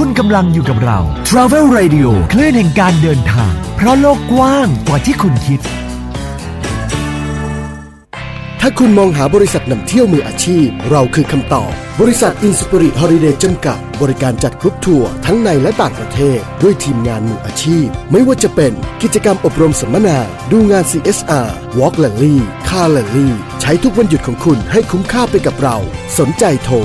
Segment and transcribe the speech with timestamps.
[0.00, 0.98] คุณกำลังอยู่กับเรา
[1.28, 5.60] Travel Radio คลื่อนแห่งการเดินทาง เพราะโลกกว้างกว่าที่คุณคิด
[8.60, 11.70] ถ้าคุณมองหาบริษัทนำเที่ยวมืออาชีพ เราคือคำตอบ
[12.00, 18.72] บริษัท Inspirit Holiday จำกัด บริการจัดกรุ๊ปทัวร์ทั้งในและต่างประเทศ ด้วยทีมงานมืออาชีพ ไม่ว่าจะเป็น
[19.02, 20.18] กิจกรรมอบรมสัมมนา
[20.52, 22.36] ดูงาน CSR Walk Rally
[22.68, 23.28] Car Rally
[23.60, 25.76] ใช้ทุกวันหยุดของคุณให้คุ้มค่าไปกับเรา
[26.18, 26.76] สนใจโทร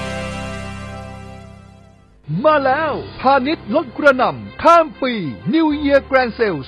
[2.46, 5.14] มาแล้ว พาณิชย์ลดกระนำข้ามปี
[5.54, 6.60] New Year Grand Sale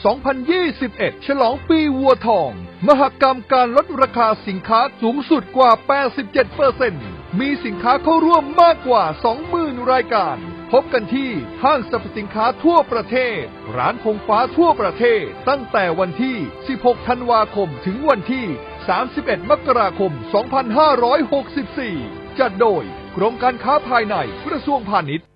[0.60, 2.52] 2021 ฉลองปีวัวทอง
[2.88, 5.72] มหกรรมการลดราคาสินค้าสูงสุดกว่า
[6.60, 9.04] 87%มีสินค้าเข้าร่วมมากกว่า
[9.48, 10.38] 20,000 รายการ
[10.78, 11.32] พบกันที่
[11.64, 13.42] ห้างสรรพสินค้าทั่วประเทศ
[13.78, 16.38] ร้านธงฟ้าทั่วประเทศ ตั้งแต่วันที่
[16.72, 18.46] 16 ธันวาคม ถึงวันที่
[18.98, 20.12] 31 มกราคม
[21.46, 22.84] 2564 จัดโดย
[23.16, 25.28] กรมการค้าภายในกระทรวงพาณิชย์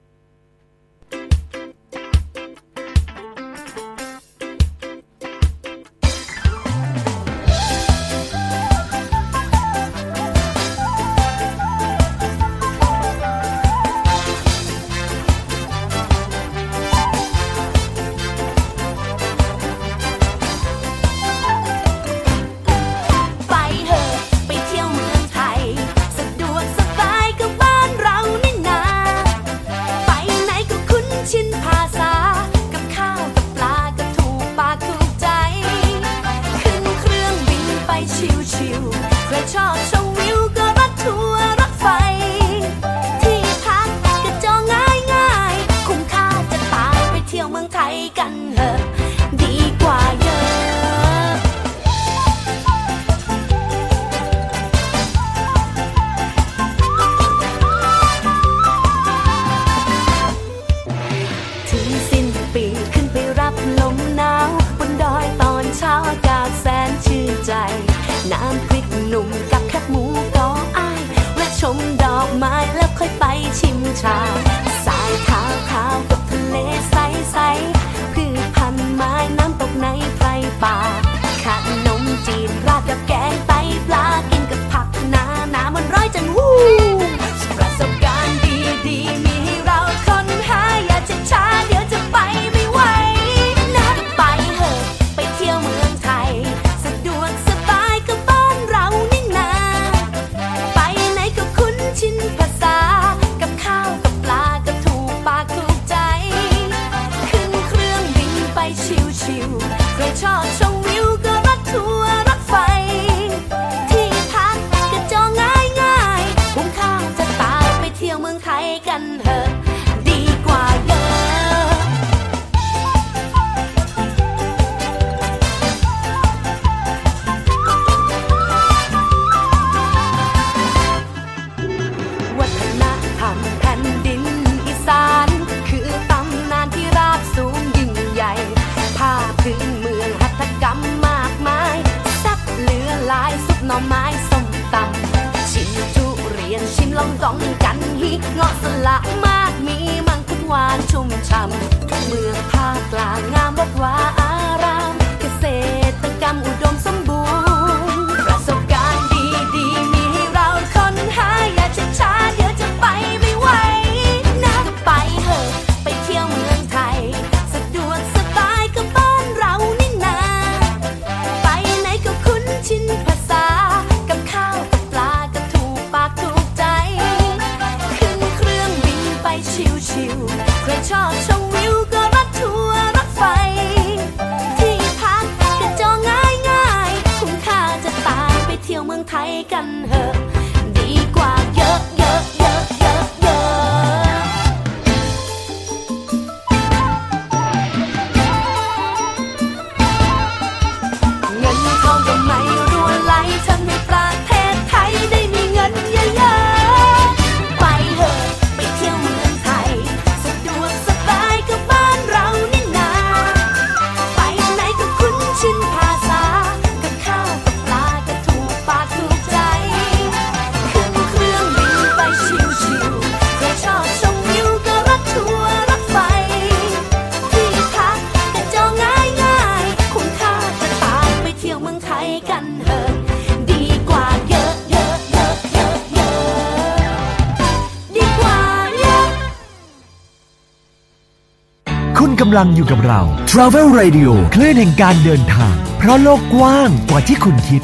[242.37, 243.01] ลังอยู่กับเรา
[243.31, 247.61] Travel Radio คลื่นแห่งการเดินทาง เพราะโลกกว้างกว่าที่คุณคิด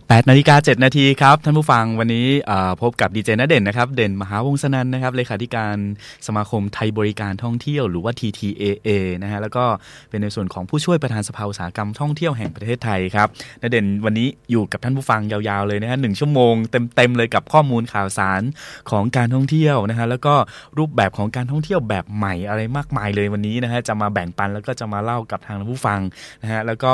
[0.00, 2.26] 18นาฬิกา7นาทีครับ ท่านผู้ฟังวันนี้
[2.82, 5.76] พบกับดีเจนเด่นนะครับ เด่นมหาวงศนันนะครับเลขาธิการ
[6.26, 8.88] สมาคมไทยบริการท่องเที่ยวหรือว่า TTAA
[9.22, 9.64] นะฮะแล้วก็
[10.10, 13.28] เป็นในส่วนของผู้ช่วยประธานสภาอุตสาหกรรมท่องเที่ยวแห่งประเทศไทยครับ
[13.60, 18.42] นเด่นวันนี้อยู่กับท่านผู้ฟังยาวๆเลยนะฮะหนึ่งชั่วโมงเต็มๆเลยกับข้อมูลข่าวสาร
[18.90, 20.34] ของการท่องเที่ยวนะฮะแล้วก็
[20.78, 26.00] รูปแบบของการท่องเที่ยวแบบใหม่อะไรมากมายเลยวันนี้นะฮะจะมาแบ่งปันแล้วก็จะมาเล่ากับทางผู้ฟัง
[26.42, 26.92] นะฮะแล้วก็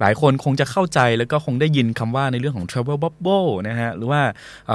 [0.00, 4.22] หลายคนคงจะเข้าใจแล้วก็คงได้ยินคำว่าในเรื่องของ travel bubble นะฮะหรือว่า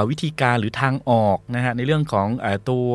[0.09, 2.27] วิธีการหรือทางออกนะฮะในเรื่องของ
[2.69, 2.89] ตัว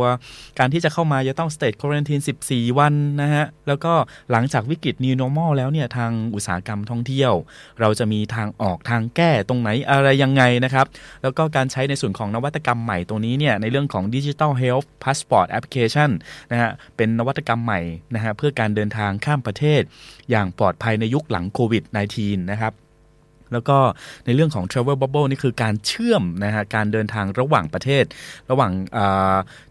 [0.58, 3.92] การที่จะเข้ามาจะต้อง state quarantine 14 วันนะฮะแล้วก็
[4.30, 7.32] หลังจากวิกฤต new normal แล้วเนี่ยทางอุตสาหกรรมท่องเที่ยว
[7.80, 10.86] เราจะมีทางออกทางแก้ตรงไหนอะไรยังไงนะครับ
[11.22, 16.10] แล้วก็การใช้ในส่วนของนวัตกรรมใหม่ตรงนี้เนี่ยในเรื่องของ digital health passport application
[16.50, 17.80] นะฮะเป็นนวัตกรรมใหม่
[18.14, 19.82] นะฮะเพื่อการเดินทางข้ามประเทศ
[20.30, 21.84] อย่างปลอดภัยในยุคหลังโควิด
[22.16, 22.72] -19 นะครับ
[23.52, 23.78] แล้วก็
[24.26, 28.04] ในเรื่องของ Travel Bubble นี่คือการเชื่อมนะฮะการเดินทางระหว่างประเทศ
[28.50, 28.72] ระหว่าง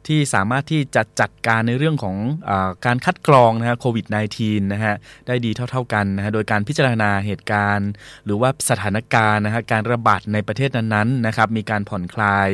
[0.07, 2.17] ที่สามารถที่จะจัดการในเรื่องของ
[2.49, 2.51] อ
[2.85, 4.05] การคัดกรองนะฮะโควิด
[4.39, 4.93] -19 นะฮะ
[5.27, 7.89] ได้ดีเท่า ๆกันนะฮะโดยการพิจารณาเหตุการณ์
[8.25, 12.49] หรือว่าสถานการณ์นะฮะการระบาดในประเทศนั้นๆนะครับมีการผ่อนคลาย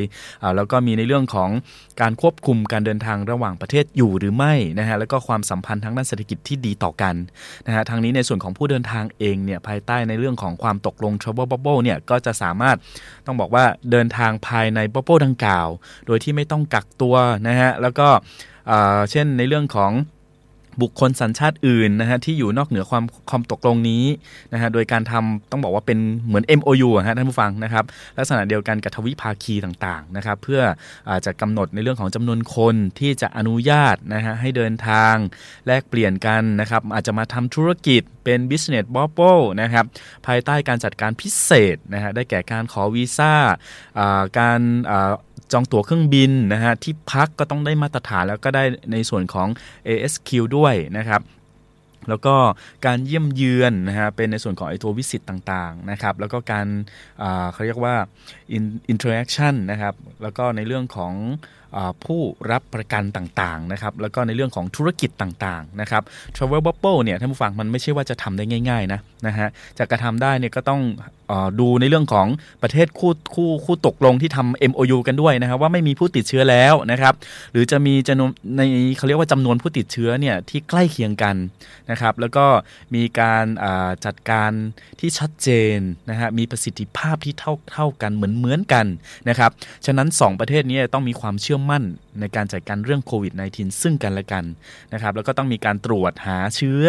[0.56, 1.50] แล้วก็มีในเรื่องของ
[2.02, 7.16] การควบคุมการเดินทางระหว่างประเทศอยู่หรือไม่นะฮะแล้วก็ความสัมพันธ์ทางด้านเศรษฐกิจที่ดีต่อกัน
[7.68, 12.78] นะฮะทางนี้ในส่วนของผู้เดินทางเองเนี่ยภายใต้ในเรื่องของความตกลง Travel Bubble เนี่ยก็จะสามารถ
[13.26, 15.68] ต้องบอกว่าเดินทางภายใน Bubble ดังกล่าว
[16.08, 17.16] โดยที่ไม่ต้องกักตัว
[17.48, 18.08] นะฮะแล้วก็
[19.12, 19.94] เช่นในเรื่องของ
[20.82, 24.04] บุคคลสัญชาติอื่นนะฮะที่อยู่นอกเหนือความความตกลงนี้
[24.54, 27.84] นะฮะโดยการทำต้องบอกว่าเป็นเหมือน MOU ฮะท่านผู้ฟังนะครับ
[28.18, 30.62] ลักษณะเดียวกันกับทวิภาคีต่างๆนะครับเพื่อ
[31.10, 35.16] อาจจะกำหนดในเรื่องของจำนวนคนที่จะอนุญาตนะฮะให้เดินทาง
[35.68, 39.86] แลกเปลี่ยนกันนะครับอาจจะมาทำธุรกิจเป็น business bubble นะครับ
[40.28, 43.34] ภายใต้การจัดการพิเศษนะฮะได้แก่การขอวีซ่า
[44.40, 44.60] การ
[45.52, 49.48] จองตั๋วเครื่องบินนะฮะที่พักก็ต้องได้มาตรฐานแล้วก็ได้ในส่วนของ
[49.88, 51.22] ASQ ด้วยนะครับ
[52.10, 52.36] แล้วก็
[52.86, 56.68] การเยี่ยมเยือนนะฮะเป็นในส่วนของไอตัววิสิตต่างๆนะครับแล้วก็การ
[57.52, 57.96] เขาเรียกว่า
[58.94, 61.14] interaction นะครับแล้วก็ในเรื่องของ
[62.06, 62.22] ผู้
[62.52, 66.04] รับประกันต่างๆนะครับแล้วก็ในเรื่องของธุรกิจต่างๆนะครับ
[66.36, 69.48] Travel Bubble เนี่ยท่านผู้ฟังมันไม่ใช่ว่าจะทำได้ง่ายๆนะนะฮะ
[69.80, 70.82] จะกระทำได้เนี่ยก็ต้อง
[71.60, 72.28] ดูในเรื่องของ
[72.64, 77.14] ประเทศคู่คู่คู่ตกลงที่ทำ MOU กันด้วยนะครับว่าไม่มีผู้ติดเชื้อแล้วนะครับ
[77.52, 78.62] หรือจะมีจำนวนใน
[78.98, 81.36] เขาเรียกว่าจำนวนผู้ติดเชื้อเนี่ยที่ใกล้เคียงกัน
[81.92, 82.46] นะครับแล้วก็
[82.96, 83.46] มีการ
[84.06, 84.52] จัดการ
[85.00, 85.78] ที่ชัดเจน
[86.10, 88.86] นะฮะมีประสิทธิภาพที่เท่าเท่ากันเหมือนเหมือนกัน
[89.30, 89.52] นะครับ
[89.86, 91.84] ฉะนั้น 2 ประเทศนี้ต้องมีความเชื่อมั่น
[92.20, 94.44] ในการจัดการเรื่องโควิด -19 ซึ่งกันและกัน
[94.94, 96.86] นะครับแล้วก็ต้องมีการตรวจหาเชื้อ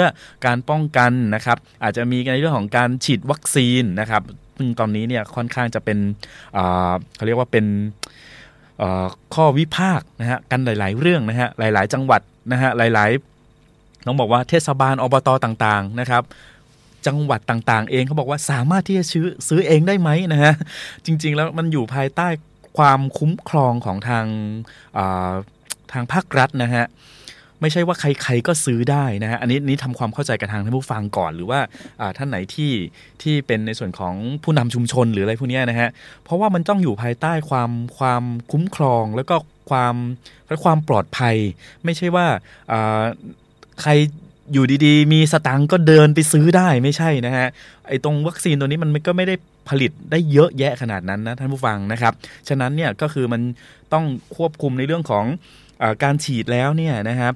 [0.46, 4.22] การป้องกันนะครับ อาจจะมีในเรื่องของการฉีดวัคซีนนะครับ
[4.58, 5.98] ซึ่งตอนนี้เนี่ยค่อนข้างจะเป็น
[7.14, 7.66] เขาเรียกว่าเป็น
[9.34, 12.20] ข้อวิพากษ์นะฮะกันหลาย ๆ เรื่องนะฮะหลาย ๆ จังหวัด
[12.52, 16.22] นะฮะหลายๆต้องบอกว่าเทศบาลอบตต่าง ๆ นะครับ
[17.06, 20.54] จังหวัดต่าง ๆ เองเขาบอกว่าสามารถที่จะซื้อซื้อเองได้ไหมนะฮะ
[21.06, 22.28] จริง ๆ แล้วมันอยู่ภายใต้
[22.78, 24.26] ความคุ้มครองของทาง
[25.92, 26.86] ทางภาครัฐนะฮะ
[27.60, 31.60] ไม่ใช่ว่าใครๆก็ซื้อได้นะฮะอันนี้นี้ทำความเข้าใจกับทางท่านผู้ฟังก่อน หรือว่า
[32.16, 32.72] ท่านไหนที่
[33.22, 35.88] ที่เป็นในส่วนของผู้นำชุมชนหรืออะไรพวกนี้นะฮะ
[36.24, 39.36] เพราะว่ามันต้องอยู่ภายใต้ความความคุ้มครองแล้วก็
[39.70, 39.94] ความ
[40.48, 41.36] และความปลอดภัย
[41.84, 42.26] ไม่ใช่ว่า
[43.82, 43.90] ใคร
[44.52, 47.46] อยู่ดีๆ มีสตังก็เดินไปซื้อได้ไม่ใช่นะฮะ
[47.88, 49.34] ไอ้ตรงวัคซีนตัวนี้มันก็ไม่ได้
[49.68, 52.12] ผลิตได้เยอะแยะขนาดนั้นนะท่านผู้ฟังนะครับ
[52.48, 53.42] ฉะนั้นเนี่ยก็คือมัน
[53.92, 54.04] ต้อง
[54.36, 55.24] ควบคุมในเรื่องของ
[55.82, 57.34] อการฉีดแล้วเนี่ยนะครับ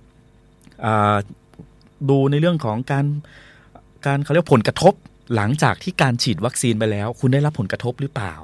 [2.08, 3.06] ดูในเรื่องของการ
[4.06, 4.94] การเขาเรียกผลกระทบ
[5.36, 8.34] หลังจากที่การฉีดวัคซีนไปแล้ว คุณได้รับผลกระทบหรือเปล่า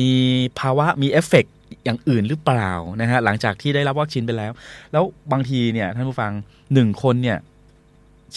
[0.00, 0.10] มี
[0.58, 1.44] ภาวะมีเอฟเฟก
[1.84, 4.52] อย่างอื่นหรือเปล่านะฮะหลังจากที่ได้รับวัคซีนไปแล้ว
[4.92, 6.32] แล้วบางทีเนี่ยท่านผู้ฟัง
[6.74, 7.38] หนึ่งคนเนี่ย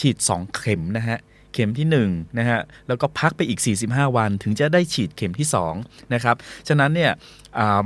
[0.06, 1.18] ีดสองเข็มนะฮะ
[1.56, 5.46] เข็มที่1นะฮะแล้วก็พักไปอีก 45 วันถึงจะได้ฉีดเข็มที่
[5.80, 6.36] 2นะครับ
[6.68, 7.12] ฉะนั้นเนี่ย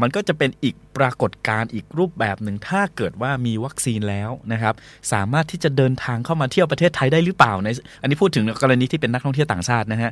[0.02, 4.74] มันก็จะเป็นอีกปรากฏการณ์อีกรูปแบบหนึ่งถ้าเกิดว่ามีวัคซีนแล้วนะครับ
[5.12, 7.68] สามารถที่จะเดินทางเข้ามาเที่ยวประเทศไทยได้หรือเปล่าใน
[8.00, 10.10] อันนี้พูดถึงกรณีที่เป็นนักท่องเที่ยวต่างชาตินะฮะ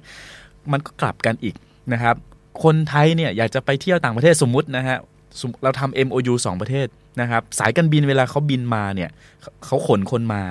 [0.73, 1.55] มันก็กลับกันอีก
[1.93, 2.15] นะครับ
[2.65, 4.97] คนไทยเนี่ยอยากจะไปเที่ยวต่างประเทศสมมุตินะฮะ
[5.63, 6.87] เราทำ MOU 2 ประเทศ
[7.21, 9.11] นะครับสายการบินเวลาเขาบินมาเนี่ย
[9.65, 10.43] เขาขนคนมา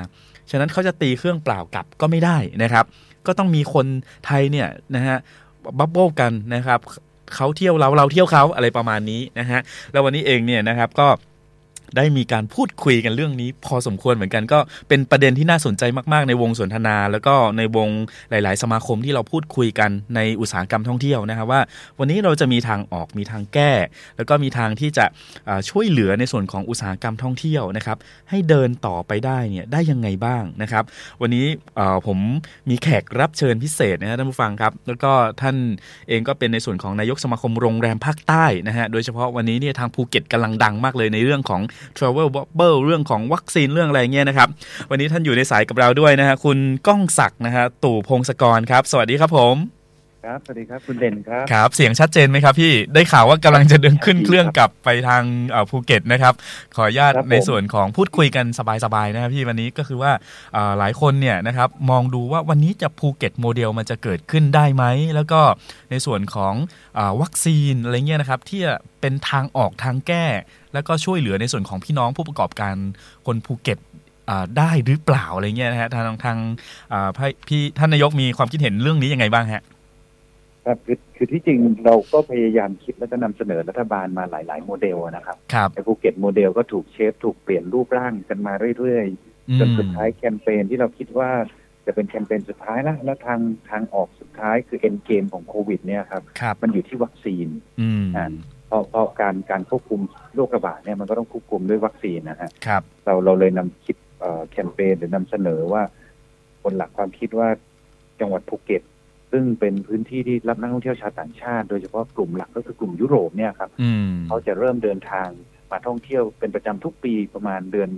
[0.52, 2.86] ฉะนั้นเขาจะตีเครื่องเปล่ากลับก็ไม่ได้นะครับ
[3.28, 3.86] ก็ต้องมีคน
[4.26, 5.18] ไทยเนี่ยนะฮะ
[5.80, 6.80] บับเบิลกันนะครับ
[7.36, 9.60] เขาเที่ยวเราเราเที่ยวเขาอะไรประมาณนี้นะฮะ
[9.92, 11.08] แล้ววันนี้เองเนี่ยนะครับก็
[11.98, 17.90] ได้มีการพูดคุยกันเรื่องนี้ พอสมควรเหมือนกันก็เป็นประเด็นที่น่าสนใจมากๆ ในวงสนทนา แล้วก็ในวง
[18.30, 21.62] หลาย ๆ สมาคมที่เราพูดคุยกันในอุตสาหกรรมท่องเที่ยวนะครับว่า
[22.00, 23.72] วันนี้เราจะมีทางออกมีทางแก้
[24.18, 25.06] แล้วก็มีทางที่จะ
[25.70, 27.98] ช่วยเหลือในส่วนของอุตสาหกรรมท่องเที่ยวนะครับ
[28.30, 30.84] ให้เดินต่อไปได้เนี่ยได้ยังไงบ้างนะครับ
[31.22, 31.46] วันนี้
[32.08, 32.18] ผม
[32.70, 35.56] มีแขกรับเชิญพิเศษนะฮะท่านผู้ฟังครับ แล้วก็ท่าน
[36.10, 41.62] เองก็เป็นในส่วนของนายกสมาคมโรงแรมภาคใต้นะฮะโดยเฉพาะวันนี้เนี่ยทางภูเก็ตกำลังดังมากเลยในเรื่องของ
[41.98, 44.48] Travel Bubble เรื่องของวัคซีนเรื่องอะไรเงี้ยนะครับ
[44.90, 46.58] วันนี้ท่านอยู่ในสายกับเราด้วยนะฮะคุณ
[46.88, 49.77] ก้องศักดิ์นะฮะตู่พงศกรครับ สวัสดีครับผม
[50.28, 56.34] ครับสวัสดีครับคุณเด่นครับครับ เสียงชัดเจนไหมครับพี่ได้ข่าวว่ากำลังจะเดินขึ้นเครื่องกลับไปทางเอ่อภูเก็ตนะครับ
[56.76, 58.46] ขออนุญาตครับผมในส่วนของพูดคุยกัน
[58.86, 60.12] สบายๆนะครับพี่วันนี้ก็คือว่า
[60.54, 64.84] เอ่อหลายคนเนี่ยนะครับมองดูว่าวันนี้จะภูเก็ตโมเดลมันจะเกิดขึ้นได้ไหม
[65.16, 65.42] แล้วก็
[65.92, 66.54] ในส่วนของ
[66.96, 70.26] เออวัคซีนอะไรเงี้ยนะครับที่จะเป็นทางออกทางแก้
[70.74, 72.76] แล้วก็ช่วยเหลือในส่วนของพี่น้องผู้ประกอบการ
[73.26, 73.80] คนภูเก็ต
[74.30, 76.38] อ่าได้หรือเปล่าอะไรเงี้ยนะฮะทางทาง
[76.94, 79.64] อ่าพี่พี่ท่านนายกมีความคิดเห็นเรื่องนี้ยังไงบ้างฮะ
[80.68, 89.08] ครับคือคือที่จริงเราก็พยายามคิดและจะนำเสนอรัฐบาลมาหลาย ๆ โมเดลนะครับครับในภูเก็ตโมเดลก็ถูก shape ถูกเปลี่ยนรูปร่างกันมาเรื่อย
[89.50, 91.30] อืๆมจนสุดท้ายแคมเปญที่เราคิดว่า
[91.86, 97.48] จะเป็นแคมเปญสุดท้ายแล้วแล้วทางทางออกสุดท้ายคือ end game ของโควิด เนี่ยครับครับมันอยู่ที่วัคซีน
[97.82, 98.34] อืมอ่า
[98.68, 100.02] เพราะเพราะการการควบคุม
[100.36, 105.84] โรคระบาดเนี่ยมันก็ต้องควบคุมด้วยวัคซีนนะฮะครับเราเราเลยนำคิดเอ่อแคมเปญหรือนำเสนอว่า
[106.64, 107.50] บนหลักความคิดว่า
[108.20, 108.82] จังหวัดภูเก็ต
[109.32, 115.30] ซึ่งเป็นพื้นที่ที่รับนักท่องเที่ยวชาวต่างชาติ โดยเฉพาะกลุ่มหลักก็คือกลุ่มยุโรปเนี่ยครับอืมเขาจะเริ่มเดินทาง
[115.72, 117.90] มาท่องเที่ยวเป็นประจำทุกปีประมาณเดือน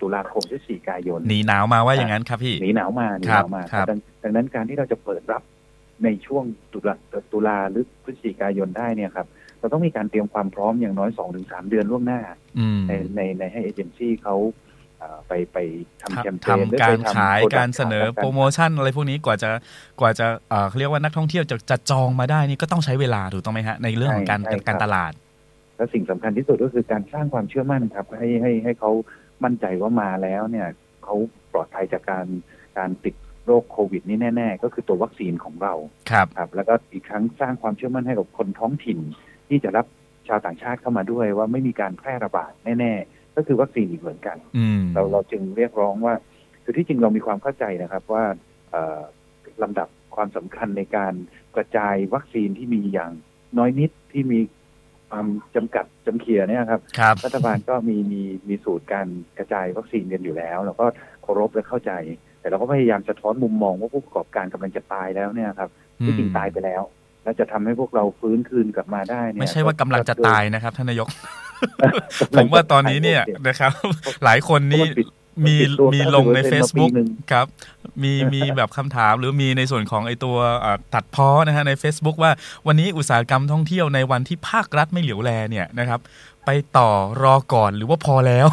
[0.00, 5.42] ตุลาคมพฤศจิกายนหนีหนาวมาว่าอย่างนั้นครับพี่หนีหนาวมาหนีครัหบนาวมาครับดังดังนั้นการที่เราจะเปิดรับ
[6.04, 6.94] ในช่วงตุลา
[7.32, 9.26] ตุลาหรือพฤศจิกายนได้เนี่ยครับ
[9.58, 12.20] เราต้องมีการเตรียมความพร้อมอย่างน้อยสองถึงสามเดือนล่วงหน้า
[12.58, 14.69] อืมในในในให้เอเจนซี่เขาเอ่อ
[15.28, 15.58] ไปไป
[16.02, 19.50] ทำแคมเปญหรือทำไปการทำขาย product การเสนอขายโปรโมชั่นอะไรพวกนี้กว่าจะ
[20.00, 25.12] กว่าจะเอ่อเขาเรียกว่านักท่องเที่ยวจะจะจองมาได้นี่ก็ต้องใช้เวลาถูกต้องไหมฮะในเรื่องของการใช่ใช่ครับการตลาด
[25.76, 28.90] และสิ่งสำคัญที่สุดก็คือการสร้างความเชื่อมั่นครับ ให้ให้ให้เขา
[29.44, 30.68] มั่นใจว่ามาแล้วเนี่ย
[31.04, 31.14] เขา
[31.52, 32.26] ปลอดภัยจากการ
[32.78, 33.14] การติด
[33.46, 35.74] โรคโควิดนี่แน่ ๆ ก็คือตัววัคซีนของเรา
[36.10, 38.98] ครับครับ แล้วก็อีกครั้งสร้างความเชื่อมั่นให้กับคนท้องถิ่น
[39.48, 39.86] ที่จะรับ
[40.28, 46.14] ชาวต่างชาติเข้ามาด้วยว่าไม่มีการแพร่ระบาดแน่ ๆ ก็คือวัคซีนอีกเหมือนกันอืมเราเราจึงเรียกร้องว่า
[46.64, 48.24] คือที่จริงเรามีความเข้าใจนะครับว่า
[48.70, 49.00] เอ่อ
[49.62, 51.14] ลำดับความสำคัญในการ
[51.56, 53.12] กระจายวัคซีนที่มีอย่าง
[53.58, 54.40] น้อยนิดที่มี
[55.10, 59.06] ความจำกัดจำเขียเนี่ยครับครับรัฐบาลก็มีมีมีสูตรการ
[59.38, 60.86] กระจายวัคซีนกันอยู่แล้ว แล้วก็
[61.22, 61.92] เคารพและเข้าใจ
[62.40, 65.70] แต่เราก็พยายามสะท้อนมุมมองว่าผู้ประกอบการกำลังจะตายแล้วเนี่ยครับ
[66.04, 66.82] ที่จริงตายไปแล้ว
[67.22, 71.49] แล้วจะทำให้พวกเราฟื้นคืนกลับมาได้เนี่ยไม่ใช่ว่ากำลังจะตายนะครับท่านนายกกำ
[72.36, 73.72] ผลังมว่าตอนนี้เนี่ยจะตายนะครับ
[74.24, 75.08] หลายคนนี่เพราะมันปิด
[75.46, 77.46] มีปิดตัวมี90%ลงในมาปี Facebook หนึ่งครับ
[78.02, 82.30] มีมีแบบคำถามหรือมีในส่วนของไอตัวเอ่อตัดเพ้อนะฮะใน Facebook ว่า
[82.66, 86.00] วันนี้อุตสาหกรรมท่องเที่ยวในวันที่ภาครัฐไม่เหลียวแลเนี่ยนะครับ
[86.46, 86.90] ไปต่อ
[87.22, 88.46] รอก่อนหรือว่าพอแล้ว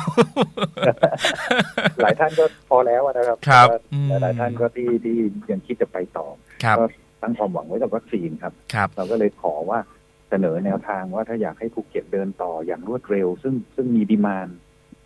[2.04, 5.16] หลายท่านก็พอแล้วนะครับครับแต่ว่าอืมหลายท่านก็ที่ที่
[5.52, 6.26] ยังคิดจะไปต่อ
[6.64, 6.86] ครับก็
[7.22, 9.80] ตั้งความหวังไว้กับวัคซีนครับครับเราก็เลยขอว่า
[10.30, 14.48] เสนอแนวทางว่าถ้าอยากให้ภูเก็ตเดินต่ออย่างรวดเร็ว ซึ่งซึ่งมี demand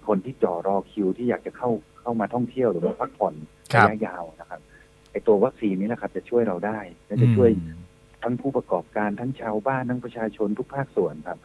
[0.07, 1.69] คนที่จ่อรอคิวที่อยากจะเข้า
[2.01, 3.33] เข้ามาท่องเที่ยวหรือว่าพักผ่อน
[3.73, 4.61] ครัระบยะยาวนะครับ
[5.11, 7.81] ไอตัววัคซีนนี้แหละครับ จะช่วยเราได้และจะช่วยอืม
[8.23, 11.39] ทั้งผู้ประกอบการทั้งชาวบ้านทั้งประชาชนทุกภาคส่วนครับ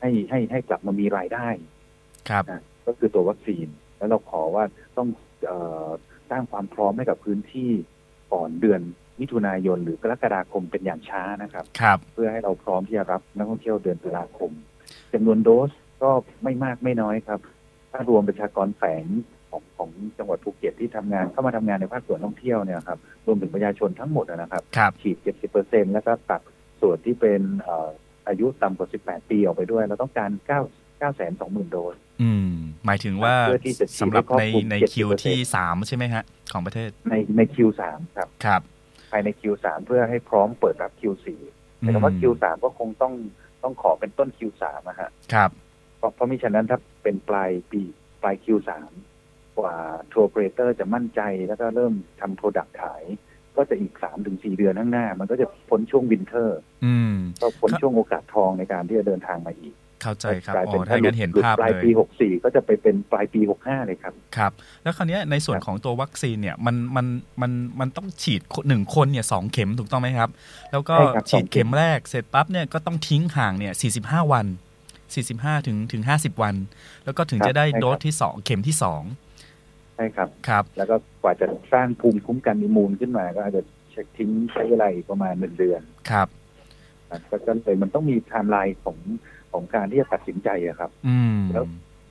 [0.00, 1.48] ให้ให้ให้กลับมามีรายได้
[2.28, 3.66] ครับนะก็คือตัววัคซีน
[3.96, 4.64] แล้วเราขอว่า
[4.96, 5.08] ต้อง
[5.46, 5.52] เอ
[5.86, 5.88] อ
[6.30, 7.70] สร้างความพร้อมให้กับพื้นที่
[8.32, 8.80] ก่อนเดือน
[9.20, 14.50] มิถุนายนหรือกรกฎาคมเป็นอย่างช้านะครับ ครับ เพื่อให้เราพร้อมที่จะรับนักท่องเที่ยวเดือนตุลาคม
[15.12, 15.70] จำนวนโดส
[16.02, 16.10] ก็
[16.42, 17.40] ไม่มากไม่น้อยครับ
[17.92, 19.04] ถ้ารวมประชากรแฝง
[19.50, 26.40] ของของจังหวัดภูเก็ตที่ทำงานเข้ามาทำงานในภาคส่วนท่องเที่ยวเนี่ยครับรวมถึงประชาชนทั้งหมดนะครับครับฉีด70เปอร์เซ็นแล้วก็ตัด
[26.80, 27.88] ส่วนที่เป็นเอ่อ
[28.28, 30.50] อายุต่ำกว่า18ปีออกไปด้วยเราต้องการ9
[31.00, 32.50] 9 2 0 0 0 0โดสอืม
[32.86, 37.82] หมายถึงว่าเพื่อที่จะฉีดสำหรับให้ครอบในคลุมใน70%คิวที่สามใช่ไหมฮะของประเทศในใน Q3
[38.16, 41.26] ครับครับภายใน Q3 เพื่อให้พร้อมเปิดรับ Q4
[41.78, 43.14] แต่คำว่า Q3 ก็คงต้อง
[43.62, 45.50] ต้องขอเป็นต้น Q3 นะฮะครับ
[45.98, 47.82] เพราะเพราะมิฉะนั้นถ้าเป็นปลายปี
[48.22, 48.70] ปลาย Q3
[49.58, 49.74] กว่า
[50.12, 53.04] tour operator จะมั่นใจแล้วก็เริ่มทำ product ขาย
[53.56, 67.06] ก็จะอีกสามถึงสี่เดือนข้างหน้า มันก็จะพ้นช่วง winter อืมก็พ้นครับช่วงโอกาสทองในการที่จะเดินทางมาอีก เข้าใจครับกลายอ๋เป็นอถ้างั้นเห็นหลุดภาพปลายเลยปี 64 ก็จะไปเป็นปลายปี 65 เลยครับ ครับ แล้วคราวเนี้ยในส่วนครับของตัววัคซีนเนี่ยมันมัน
[67.42, 70.30] มันมันต้องฉีดหนึ่งคนเนี่ยสองเข็มถูกต้องไหมครับ
[70.72, 74.46] แล้วก็ใช่ครับฉีดสองเข็เข็มแรกเสร็จปั๊บเนี่ยก็ต้องทิ้งห่างเนี่ย 45 วัน
[75.06, 76.54] 45 ถึงถึง 50 วัน
[77.04, 78.76] แล้วก็ถึงครับจะได้ใช่ครับโดสที่ 2 เข็มที่
[79.96, 85.80] ใช่ครับ2ครับ แล้วก็กว่าจะสร้างภูมิคุ้มกัน immune ขึ้นมาก็อาจจะเช็คทิ้งใช้เวลาอีกประมาณหนึ่งเดือน
[86.10, 86.28] ครับ
[87.08, 88.96] ครับก็ก็เลยมันต้องมีไทม์ไลน์ของ
[89.54, 91.64] ของการที่จะตัดสินใจอะครับ อืมแล้ว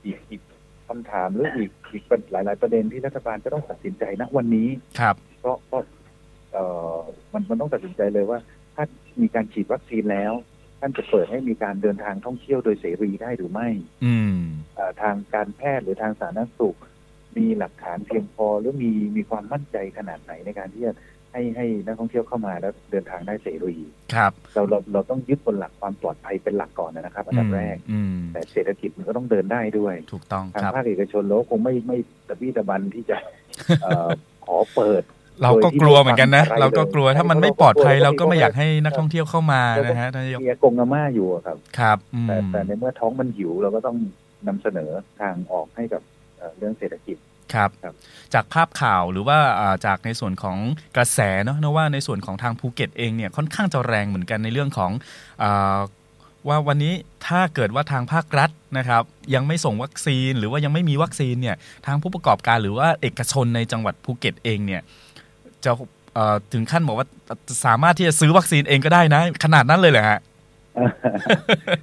[0.04, 0.42] อีกอีก
[0.88, 4.68] คำถามหรืออีกอีกหลาย ๆ ประเด็นที่รัฐบาลจะต้องตัดสินใจณวันนี้
[5.00, 5.82] ครับ เพราะเพราะ
[6.52, 6.64] เอ่
[6.96, 6.98] อ
[7.32, 8.38] มันมันต้องตัดสินใจเลยว่า
[8.74, 8.84] ถ้า
[9.20, 10.32] มีการฉีดวัคซีนแล้ว
[10.80, 13.68] ท่านจะเปิดให้มีการเดินทางท่องเที่ยวโดยเสรีได้หรือไม่
[14.04, 14.38] อืม
[14.74, 16.78] เอ่อทางการแพทย์หรือทางสาธารณสุข
[17.36, 20.92] มีหลักฐานเพียงพอหรือมีมีความมั่นใจขนาดไหนในการที่จะ
[21.34, 23.76] ให้ให้นักท่องเที่ยวเข้ามาแล้วเดินทางได้เสรี
[24.14, 31.98] ครับ เราเราเราต้องยึดบนหลักความปลอดภัยเป็นหลักก่อนนะครับอันดับแรกอืมแต่เศรษฐกิจมันก็ต้องเดินได้ด้วย ถูกต้องทางครับภาคเอกชนเราก็คงไม่ไม่
[32.28, 33.16] ตะบี้ตะบันที่จะ
[33.82, 34.08] เอ่อ
[34.44, 35.02] ขอเปิด
[35.42, 43.96] เราก็กลัวเหมือนกันนะโดยที่ไม่เราก็กลัวทำอะไรเลยถ้ามันไม่ปลอดภัยเราก็เราก็ไม่กลัวอยากให้นักท่องเที่ยวเข้ามานะฮะท่านนายกมีอากงอาม่าอยู่อะครับ ครับอืมแต่แต่ในเมื่อท้องมันหิวเราก็ต้อง
[44.48, 46.02] นำเสนอทางออกให้กับ
[46.38, 47.16] เอ่อเรื่องเศรษฐกิจ
[47.52, 47.94] ครับครับ
[48.34, 50.58] จากภาพข่าวหรือว่าอ่าจากในส่วนของ
[50.96, 54.90] กระแสเนาะนะว่าในส่วนของทางภูเก็ตเองเนี่ยค่อนข้างจะแรงเหมือนกันในเรื่องของ
[55.42, 55.78] อา
[56.48, 56.94] ว่าวันนี้
[57.26, 59.02] ถ้าเกิดว่าทางภาครัฐนะครับ
[59.34, 64.82] ยังไม่ส่งวัคซีนหรือว่ายังไม่มีวัคซีนเนี่ยทางผู้ประกอบการหรือว่าเอกชนในจังหวัดภูเก็ตเองเนี่ย
[65.64, 65.70] จะ
[66.14, 67.06] เอ่อถึงขั้นบอกว่า
[67.66, 70.18] สามารถที่จะซื้อวัคซีนเองก็ได้นะ ขนาดนั้นเลยเหรอฮะ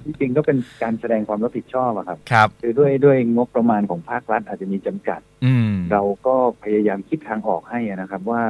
[0.04, 8.42] จริงๆก็เป็นการแสดงความรับผิดชอบอะครับ ครับ คือด้วยด้วยงบประมาณของภาครัฐอาจจะมีจำกัด อืมเราก็พยายามคิดทางออกให้นะครับว่า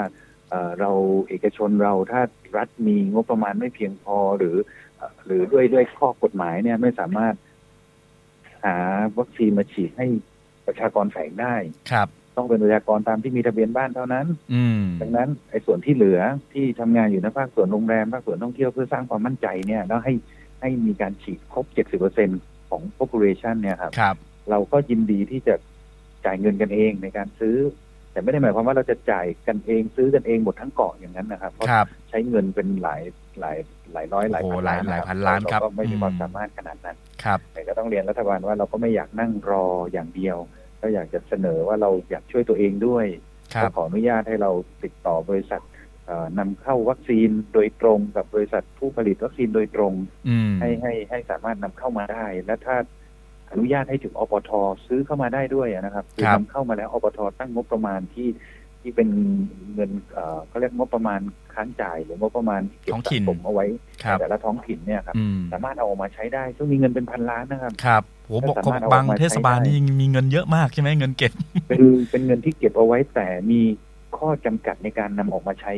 [0.50, 0.90] เอ่อเรา
[1.28, 2.20] เอกชนเราถ้า
[2.56, 4.56] รัฐมีงบประมาณไม่เพียงพอหรือ
[4.96, 7.34] เอ่อหรือด้วยด้วยข้อกฎหมายเนี่ยไม่สามารถ
[8.64, 8.76] หา
[9.18, 10.06] วัคซีนมาฉีดให้
[10.66, 11.54] ประชากรแฝงได้
[11.90, 16.20] ครับ ต้องเป็นประชากรตามที่มีทะเบียนบ้านเท่านั้น อืมดังนั้นไอ้ส่วนที่เหลือ
[16.52, 20.14] ที่ทำงานอยู่ในภาคส่วนโรงแรมภาคส่วนท่องเที่ยวเพื่อสร้างความมั่นใจเนี่ยแล้วให้
[20.60, 21.64] ให้มีการฉีดครบ
[22.18, 24.16] 70%ของ population เนี่ยครับครับ
[24.50, 25.54] เราก็ยินดีที่จะ
[26.24, 27.56] จ่ายเงินกันเองในการซื้อ
[28.12, 33.02] แต่ไม่ได้หมายความว่าเราจะจ่ายกันเองซื้อกันเองหมดทั้งเกาะอย่างนั้นนะครับ เพราะครับ ใช้เงินเป็นหลาย
[33.40, 33.56] หลาย
[33.92, 40.36] หลายร้อยหลายโอ้พันหลายล้านหลายะพันล้านครับเก็ไม่มีความอืม สามารถขนาดนั้น ครับ แต่ก็ต้องเรียนรัฐบาลว่าเราก็ไม่อยากนั่งรออย่างเดียว
[40.82, 43.06] ก็อยากจะเสนอว่าเราอยากช่วยตัวเองด้วย
[43.54, 44.50] ครัก็บขออนุญาตให้เรา
[44.84, 45.62] ติดต่อบริษัท
[46.06, 49.92] เอ่อนำเข้าวัคซีนโดยตรงกับบริษัทผู้ผลิตวัคซีนโดยตรง
[50.28, 52.76] อืมให้ให้ให้สามารถนำเข้ามาได้ และถ้า
[53.50, 54.50] อนุญาตให้ถึงอปท
[54.86, 58.28] ซื้อเข้ามาได้ด้วยนะครับคือนำเข้ามาแล้วอปทตั้งงบประมาณที่
[58.82, 59.08] ที่เป็น
[59.74, 61.20] เงินเอ่อเขาเรียกงบประมาณ
[61.54, 63.66] ค้างจ่ายหรืองบประมาณเก็บท้องสะถิ่นสมเอาไว้
[64.04, 71.32] ครับในแต่ละท้องถิ่นเนี่ยครับอืมสามารถเอาออกมาใช้ได้ซึ่งมีเงินเป็นพันล้านนะครับครับโหบอกก็สามารถเอาบางออกมาเทศบาลใช้ได้นี่มีเงินเยอะมากใช่ไหมเงินเก็บ
[71.68, 73.60] เป็นเป็นเงินที่เก็บเอาไว้ แต่มี
[74.16, 75.72] ข้อจำกัดในการนำออกมาใช้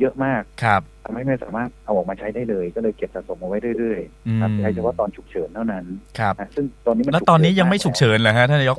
[0.00, 5.84] เยอะมากครับทำให้ไม่สามารถเอาออกมาใช้ได้เลย ก็เลยเก็บสะสมเอาไว้เรื่อยอืๆมครับใช้เฉพาะตอนฉุกเฉินเท่านั้น
[6.18, 8.78] ครับนะซึ่งตอนนี้มันแล้วตอนนี้ยังไม่ฉุกเฉินเหรอฮะท่านนายก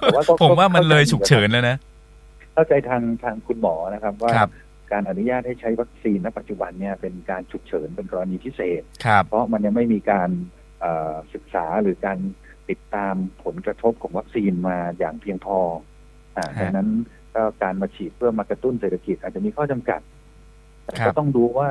[0.00, 1.76] แต่ว่าก็ผมว่ามันเลยข้ใจฉุกเฉินแล้วนะ
[2.58, 4.50] เข้าใจทางทางคุณหมอนะครับว่าครับ
[4.92, 10.30] การอนุญาตให้ใช้วัคซีนณปัจจุบันเนี่ยเป็นการฉุกเฉินเป็นกรณีพิเศษ ครับ เพราะมันยังไม่มีการ
[10.80, 12.18] เอ่อศึกษาหรือการ
[12.70, 15.58] ติดตามผลกระทบของวัคซีนมาอย่างเพียงพอ
[16.36, 16.88] อ่าฮะดังนั้น
[17.34, 20.00] ก็การมาฉีดเพื่อมากระตุ้นเศรษฐกิจอาจจะมีข้อจำกัด
[20.84, 21.68] แต่ครัก็บ ต้องดูว่า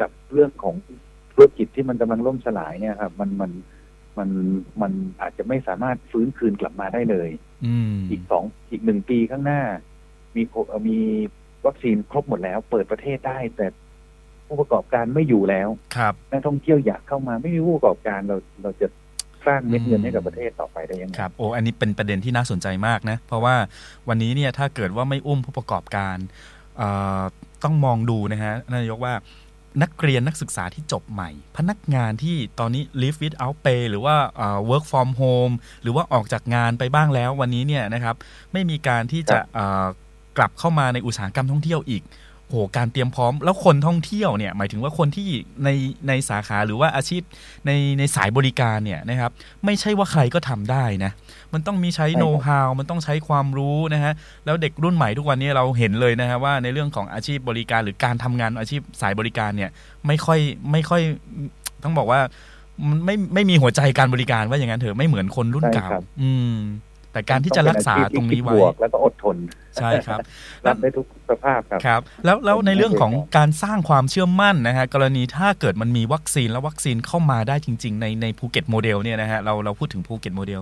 [0.00, 0.74] กับเรื่องของ
[1.32, 3.50] ธุรกิจที่มันกำลังล่มสลายเนี่ยครับ มันมัน
[4.18, 4.28] มัน
[4.82, 7.30] มันอาจจะไม่สามารถฟื้นคืนกลับมาได้เลย
[7.66, 9.62] อืมอีกสองอีกหนึ่งปีข้างหน้า
[10.36, 10.98] มีโคเอ่อมี
[11.66, 13.66] วัคซีนครบหมดแล้ว เปิดประเทศได้ แต่
[14.46, 18.86] ผู้ประกอบการไม่อยู่แล้ว ครับนักท่องเที่ยวอยากเข้ามาไม่มีผู้ประกอบการเราเราจะ
[19.46, 23.54] สร้างเม็ดเงิอืนมให้กับประเทศต่อไปได้ยังไงครับโอ้อันนี้เป็นประเด็นที่น่าสนใจมากนะ เพราะว่า
[24.08, 26.16] วันนี้เนี่ยถ้าเกิดว่าไม่อุ้มผู้ประกอบการ
[26.78, 26.88] เอ่
[27.20, 27.22] อ
[27.64, 29.14] ต้องมองดูนะฮะนายกว่า
[29.82, 38.16] นักเรียนนักศึกษาที่จบใหม่ พนักงานที่ตอนนี้ live without pay หรือว่าเอ่อ work from home หรือว่าออกจากงานไปบ้างแล้ววันนี้เนี่ยนะครับ
[38.52, 39.86] ไม่มีการที่จะเอ่อ
[40.36, 42.04] กลับเข้ามาในอุตสาหกรรมท่องเที่ยวอีก
[42.50, 45.28] โหการเตรียมพร้อมแล้วคนท่องเที่ยวเนี่ยหมายถึงว่าคนที่
[45.64, 45.68] ใน
[46.08, 47.22] ในสาขาหรือว่าอาชีพ
[47.66, 49.30] ในในสายบริการเนี่ยนะครับ
[49.64, 51.12] ไม่ใช่ว่าใครก็ทำได้นะ
[51.54, 54.12] มันต้องมีใช้ใช่ครับโน้ตฮาวมันต้องใช้ความรู้นะฮะ
[54.44, 59.70] แล้วเด็กรุ่นใหม่ทุกวันนี้เราเห็นเลยนะฮะว่าในเรื่องของอาชีพบริการหรือการทำงานอาชีพสายบริการเนี่ย
[60.06, 60.38] ไม่ค่อย
[60.72, 61.02] ไม่ค่อย
[61.84, 62.20] ต้องบอกว่า
[62.88, 66.54] มันไม่ไม่มีหัวใจการบริการว่าอย่างนั้นเถอะไม่เหมือนคนรุ่นเก่าใช่ครับอืม
[67.18, 69.36] แต่แต่การที่จะรักษาตรงนี้คิดไว้บวกแล้วก็อดทน
[69.74, 70.18] ใช่ครับ
[70.66, 80.60] รับได้ทุกสภาพครับครับ แล้วแล้วผมในเรื่องของไม่เคยการสร้างความเชื่อมั่นนะฮะกรณีถ้าเกิดมันมีวัคซีนแล้ววัคซีนเข้ามาได้จริง ๆ ในในภูเก็ตโมเดลเนี่ยนะฮะเราเราพูดถึงภูเก็ตโมเดล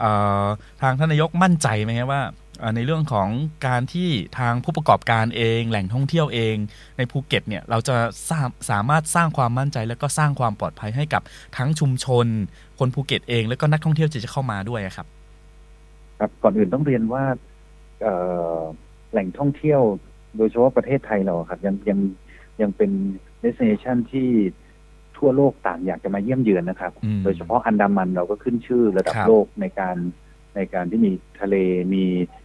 [0.00, 0.10] เอ่
[0.42, 0.44] อ
[0.82, 2.22] ทางท่านนายกมั่นใจไหมฮะว่า
[2.60, 3.28] เอ่อในเรื่องของ
[3.66, 6.56] การที่ทางผู้ประกอบการเอง แหล่งท่องเที่ยวเอง
[6.98, 7.96] ในภูเก็ตเนี่ยเราจะ
[8.30, 11.22] สร้างสามารถสร้างความมั่นใจแล้วก็สร้างความปลอดภัยให้กับ
[11.56, 12.26] ทั้งชุมชน
[12.78, 15.06] คนภูเก็ตเอง แล้วก็นักท่องเที่ยวที่จะเข้ามาด้วยอะครับ
[16.18, 17.24] ครับก่อนอื่นต้องเรียนว่า
[18.02, 18.14] เอ่
[18.58, 18.60] อ
[19.10, 19.82] แหล่งท่องเที่ยว
[20.36, 21.98] โดยเฉพาะประเทศไทยเราครับ ยังยัง
[22.60, 22.90] ยังเป็น
[23.42, 24.28] destination ที่
[25.16, 29.96] ทั่วโลกต่างอยากจะมาเยี่ยมเยือนนะครับอืมโดยเฉพาะอันดามันเราก็ขึ้นชื่อระดับครับโลกในการ
[30.56, 31.56] ในการที่มีทะเล
[31.94, 32.04] มี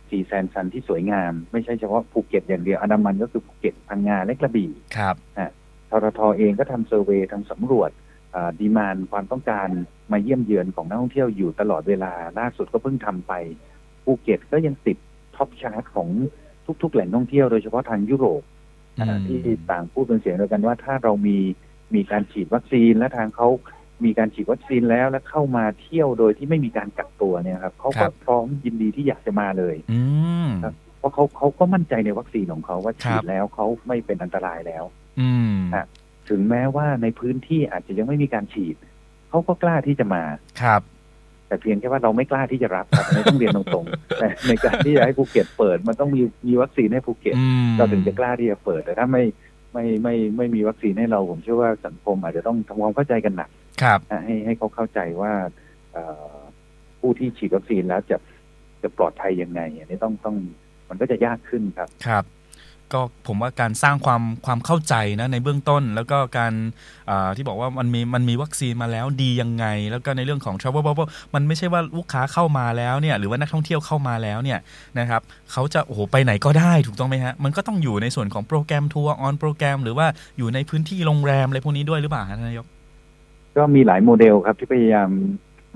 [0.10, 5.16] sea sand sun ที่สวยงาม ไม่ใช่เฉพาะภูเก็ตอย่างเดียวอันดามันก็คือภูเก็ตพังงาและกระบี่ครับ
[5.90, 7.90] ททท.เองก็ทำ survey ทำสำรวจ
[8.60, 9.68] demand ความต้องการ
[10.12, 13.34] มาเยี่ยมเยือนของนักท่องเที่ยวอยู่ตลอดเวลาล่าสุดก็เพิ่งทำไป
[14.04, 14.98] ภูเก็ตก็ยังติด
[15.36, 16.10] top chart ของ
[16.82, 18.42] ทุก ๆ แหล่งท่องเที่ยวโดยเฉพาะทางยุโรป
[19.00, 21.38] อืมที่ต่างพูดเป็นเสียงเดียวกันว่าถ้าเรามี
[21.96, 23.48] มีการฉีดวัคซีนและทางเขา
[24.04, 30.00] มีการฉีดวัคซีนแล้วและเข้ามาเที่ยวโดยที่ไม่มีการกักตัวเนี่ยครับเขาครับก็พร้อมยินดีที่อยากจะมาเลยอื
[30.46, 34.84] มครับเพราะเขาเขาก็มั่นใจในวัคซีนของเขาว่าครับฉีบดแล้วเขาไม่เป็นอันตรายแล้ว
[35.20, 35.86] อืมฮะ
[36.34, 38.76] ถึงแม้ว่าในพื้นที่อาจจะยังไม่มีการฉีด
[39.30, 40.24] เขาก็กล้าที่จะมา
[40.62, 40.82] ครับ
[41.48, 49.24] แต่เพียงแค่ว่าเราไม่กล้าที่จะรับครับอันนี้ต้องเรียนตรงๆแต่ในการที่จะให้ภูเก็ตเปิด มันต้องมีมีวัคซีนให้ภูเก็ตอืมเราถึงจะกล้าที่จะเปิด แต่ถ้าไม่
[49.74, 53.50] ไม่ไม่ไม่มีวัคซีนให้เราผมเชื่อว่าสังคมอาจจะต้องทำความเข้าใจกันหนัก
[53.82, 55.32] ครับนะให้ให้เขาเข้าใจว่า
[55.94, 56.36] เอ่อ
[57.00, 58.18] ผู้ที่ฉีดวัคซีนแล้วจะ
[58.84, 60.36] จะปลอดภัยยังไงอันนี้ต้องต้อง
[60.90, 62.24] มันก็จะยากขึ้นครับครับ
[62.94, 66.54] ก็ผมว่าการสร้างความความเข้าใจนะในเบื้องต้น แล้วก็การ
[67.10, 74.60] อ่าที่บอกว่ามันมีมันมีวัคซีนมาแล้วดียังไง แล้วก็ในเรื่องของ travel bubble มันไม่ใช่ว่าลูกค้าเข้ามาแล้วเนี่ยหรือว่านักท่องเที่ยวเข้ามาแล้วเนี่ย
[75.00, 82.66] นะครับเขาจะโอ้โหไปไหนก็ได้ถูกต้องไหมฮะมันก็ต้องอยู่ในส่วนของโปรแกรมทัวร์ออนโปรแกรม หรือว่าอยู่ในพื้นที่โรงแรมอะไรพวกนี้ด้วยหรือเปล่าฮะท่านนายก
[83.58, 85.10] ก็มีหลายโมเดลครับที่พยายาม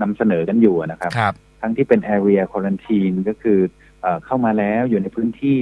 [0.02, 3.58] นำเสนอกันอยู่นะครับครับทั้งที่เป็น area quarantine ก็คือ
[4.02, 5.58] เอ่อเข้ามาแล้วอยู่ในพื้นที่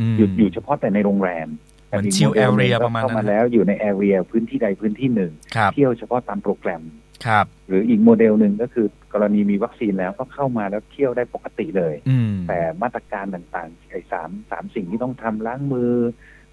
[0.00, 1.48] อืมอยู่อยู่เฉพาะแต่ในโรงแรม
[1.88, 6.82] เหมือนแต่ก chill โดลหนึ่ง area ก็ประมาณนั้นเข้ามาแล้วอยู่ใน area พื้นที่ใดพื้นที่หนึ่งครับเที่ยวเฉพาะตามโปรแกรม
[7.26, 15.92] ครับ หรืออีกโมเดลหนึ่งก็คือกรณีมีวัคซีนแล้วก็เข้ามาแล้วเที่ยวได้ปกติเลยอืมแต่มาตรการต่างๆไอ้สามสามสิ่งที่ต้องทำล้างมือ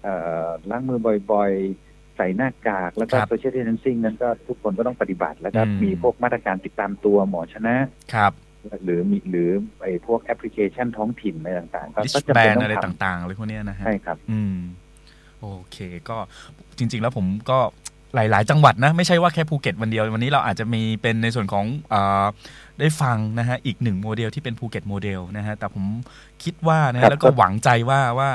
[0.02, 0.98] เอ่อล้างมือ
[1.32, 7.76] บ่อยๆ ใส่หน้ากากแล้วก็ครับ social distancing นั้นก็ทุกคนก็ต้องปฏิบัติ แล้วก็อืมมีพวกมาตรการติดตามตัวหมอชนะ
[8.14, 8.32] ครับ
[8.84, 9.50] หรือมีหรือ
[9.82, 14.56] ไอ้พวกแอปพลิเคชันท้องถิ่นอะไรต่างๆ ก็ดิสก็จะแบเป็นนต้ออะไรงทต่างๆอะไรพวกเนี้ยนะำฮะ ใช่ครับ อืม
[15.40, 15.76] โอเค
[16.08, 16.16] ก็
[16.78, 17.58] จริง ๆ แล้วผมก็
[18.14, 22.26] หลาย ๆ จังหวัดนะ ไม่ใช่ว่าแค่ภูเก็ตวันเดียว วันนี้เราอาจจะมีเป็นในส่วนของอา
[22.80, 25.84] ได้ฟังนะฮะอีกหนึ่งโมเดลที่เป็นภูเก็ตโมเดลนะฮะแต่ผม
[26.44, 28.30] คิดว่านะฮะครัฮะบแล้วก็หวังใจว่าว่า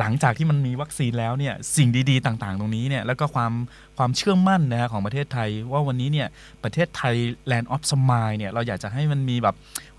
[0.00, 3.52] หลังจากที่มันมีวัคซีนแล้วเนี่ยสิ่งดีๆ ต่างๆ ตรงนี้เนี่ยแล้วก็ความ
[3.98, 6.28] ความเชื่อมั่นนะฮะของประเทศไทย ว่าวันนี้เนี่ย
[6.64, 7.14] ประเทศไทย
[7.50, 9.54] Land of Smile เนี่ยเราอยากจะให้มันมีแบบ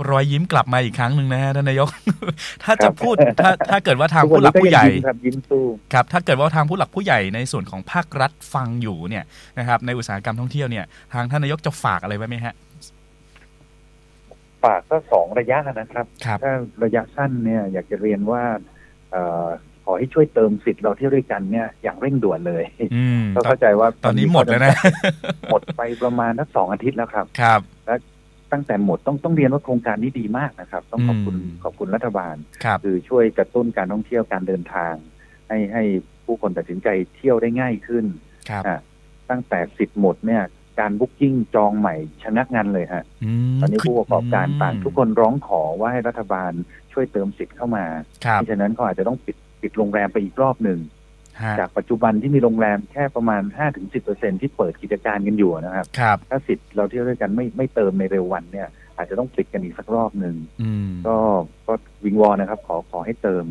[0.10, 1.90] รอยยิ้มกลับมาอีกครั้งหนึ่งนะฮะท่านนายก
[2.64, 9.24] ถ้าจะพูดถ้าถ้าเกิดว่าทางผู้หลักผู้ใหญ่ทุกวันนี้กก็ผู้ยัใหงยิ้มครับยิ้มสู้ครับถ้าเกิดว่าทางผู้หลักผู้ใหญ่ในส่วนของภาครัฐฟังอยู่เนี่ย
[9.60, 12.54] นะครับในอุตสาหกรรมท่องเที่ยวเนี่ยทางท่านนายกจะฝากอะไรไว้ไหมฮะ
[14.64, 18.44] ฝากก็สองระยะนะครับครับถ้าระยะสั้นเนี่ยอยากจะเรียนว่า
[19.12, 22.64] เอ่อขอให้ช่วยเติมสิทธิ์เราเที่ยวด้วยกันเนี่ยอย่างเร่งด่วนเลย
[22.96, 24.76] อืมก็เข้าใจว่าตอนนี้หมดแล้วนะ
[25.52, 27.60] หมดไปประมาณนักสองอาทิตย์แล้วครับ ครับ
[28.52, 34.94] ตั้งแต่หมดต้องต้องเรียนว่าโครงการนี้ดีมากนะครับ ต้องขอบคุณอืมขอบคุณรัฐบาลครับคือช่วยกระตุ้นการท่องเที่ยวการเดินทาง
[35.48, 35.84] ให้ให้
[36.26, 38.06] ผู้คนตัดสินใจเที่ยวได้ง่ายขึ้น
[38.50, 38.80] ครับอะ
[39.30, 40.44] ตั้งแต่สิทธิ์หมดเนี่ย
[40.80, 43.04] การบุ๊กิ้งจองใหม่ชะงักงันเลยฮะ
[43.56, 46.52] มตอนนี้ผู้ประกอบการต่างอืมทุกคนร้องขอว่าให้รัฐบาล
[46.94, 47.86] ช่วยเติมสิทธิ์เข้ามา
[48.26, 50.80] ครับเพราะฉะนั้นเขาอาจจะต้องปิด ปิดโรงแรมไปอีกรอบหนึ่ง
[51.42, 53.42] ฮะจากปัจจุบันที่มีโรงแรมแค่ประมาณ
[53.92, 58.68] 5-10%ที่เปิดกิจการกันอยู่นะครับครับถ้าสิทธิ์เราเที่ยวด้วยกันไม่ไม่เติมในเร็ววันเนี่ย
[58.98, 61.18] อาจจะต้องปิดกันอีกสักรอบหนึ่งอืมก็
[61.68, 61.74] ก็
[62.06, 63.46] วิงวอนนะครับ ขอขอให้เติม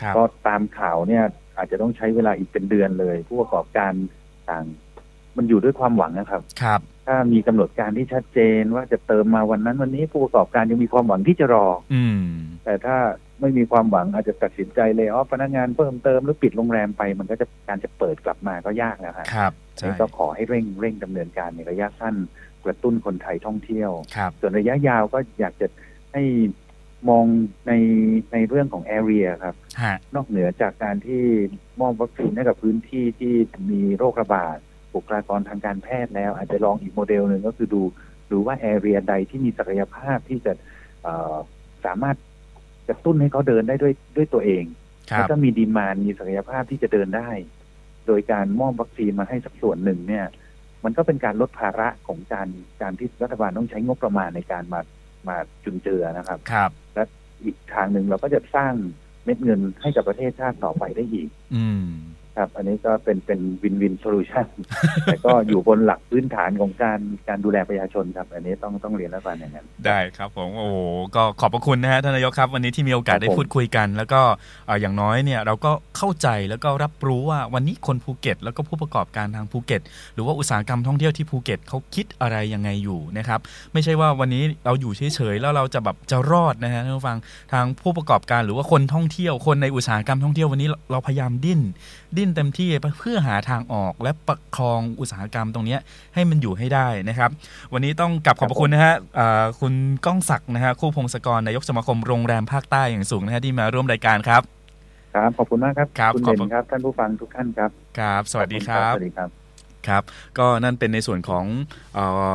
[0.00, 1.24] ครับก็ตามข่าวเนี่ย
[1.56, 3.92] อาจจะต้องใช้เวลาอีกเป็นเดือนเลย ผู้ประกอบการ
[4.48, 4.64] ต่าง
[5.36, 12.22] มันอยู่ด้วยความหวังนะครับ ครับ ถ้ามีกำหนดการที่ชัดเจนว่าจะเติมมาวันนั้นวันนี้ผู้ประกอบการยังมีความหวังที่จะรอ อืม
[12.64, 12.96] แต่ถ้า
[13.40, 22.14] ไม่มีความหวังอาจจะตัดสินใจเลยออฟพนักงานเพิ่มเติมหรือปิดโรงแรมไป มันก็จะการจะเปิดกลับมาก็ยากนะฮะครับอันใช่นี้ก็ขอให้เร่งเร่งดำเนินการในระยะสั้น
[22.64, 25.66] กระตุ้นคนไทยท่องเที่ยวครับส่วนระยะยาวก็อยากจะ
[26.12, 26.22] ให้
[27.08, 27.26] มอง
[27.66, 27.72] ใน
[28.32, 31.22] ในเรื่องของ area ครับฮะนอกเหนือจากการที่
[31.80, 33.34] มอบวัคซีนให้กับพื้นที่ที่
[33.70, 34.58] มีโรคระบาด
[34.96, 37.82] บุคลากรทางการแพทย์แล้ว อาจจะลองอีกโมเดลหนึ่งก็คือดู
[38.30, 40.52] ดูว่า area ใดที่มีศักยภาพที่จะ
[41.02, 41.34] เอ่อ
[41.86, 42.16] สามารถ
[42.88, 44.64] กระตุ้นให้เขาเดินได้ด้วยด้วยตัวเอง
[45.10, 47.30] ครัแล้วบถ้ามีดีมานมีศักยภาพที่จะเดินได้
[48.06, 50.24] โดยการมอบวัคซีนมาให้สักส่วนหนึ่งเนี่ย
[50.84, 52.48] มันก็เป็นการลดภาระของการ
[52.82, 54.80] การที่รัฐบาลต้องใช้งบประมาณในการมา
[55.28, 57.02] มาจุนเจือนะครับครับ และ
[57.44, 58.72] อีกทางหนึ่งเราก็จะสร้าง
[59.24, 61.86] เม็ดเงินให้กับประเทศชาติต่อไปได้อีก อืม
[62.36, 64.46] ครับ อันนี้ก็เป็นเป็น win-win solution
[65.04, 70.76] แต่ก็อยู่บนหลักพื้นฐานของการการดูแลประชาชนครับ อันนี้ต้องต้องเรียนรัฐบาลอย่างนั้น ได้ครับผม โอ้โห
[71.16, 74.20] ก็ขอบพระคุณนะฮะท่านนายกครับ วันนี้ที่มีโอกาสครับได้ผมพูดคุยกัน แล้วก็
[74.66, 79.82] เอ่ออย่างน้อยเนี่ยเราก็เข้าใจแล้วก็รับรู้ว่าวันนี้คนภูเก็ต แล้วก็ผู้ประกอบการทางภูเก็ต
[80.14, 83.40] หรือว่าอุตสาหกรรมท่องเที่ยวที่ภูเก็ตเขาคิดอะไรยังไงอยู่นะครับ
[83.72, 87.18] ไม่ใช่ว่าวันนี้เราอยู่เฉยๆแล้วเราจะแบบจะรอดนะฮะท่านผู้ฟัง
[87.52, 91.60] ทางผู้ประกอบการหรือว่าคนท่องเที่ยวคนในอุตสาหกรรมท่องเที่ยววันนี้เราพยายามดิ้น
[92.18, 95.80] ดิ้นเต็มที่เพื่อหาทางออกและประคองอุตสาหกรรมตรงเนี้ย
[96.14, 97.30] ให้มันอยู่ให้ได้นะครับ
[97.72, 99.74] วันนี้ต้องกลับขอบพระคุณนะฮะเอ่อคุณ
[100.06, 104.42] ก้องศักดิ์นะฮะคู่พงศกรนายกสมาคมโรงแรมภาคใต้อย่างสูงนะฮะที่มาร่วมรายการครับ
[105.14, 109.30] ครับขอบคุณมากครับครับคุณขอบเด่คุณนครับท่านผู้ฟังทุกท่านครับครับ สวัสดีครัขบสวัสดีครับ
[109.88, 110.02] ครับ
[110.38, 111.44] ก็นั่นเป็นในส่วนของ
[111.94, 111.98] เอ
[112.32, 112.34] อ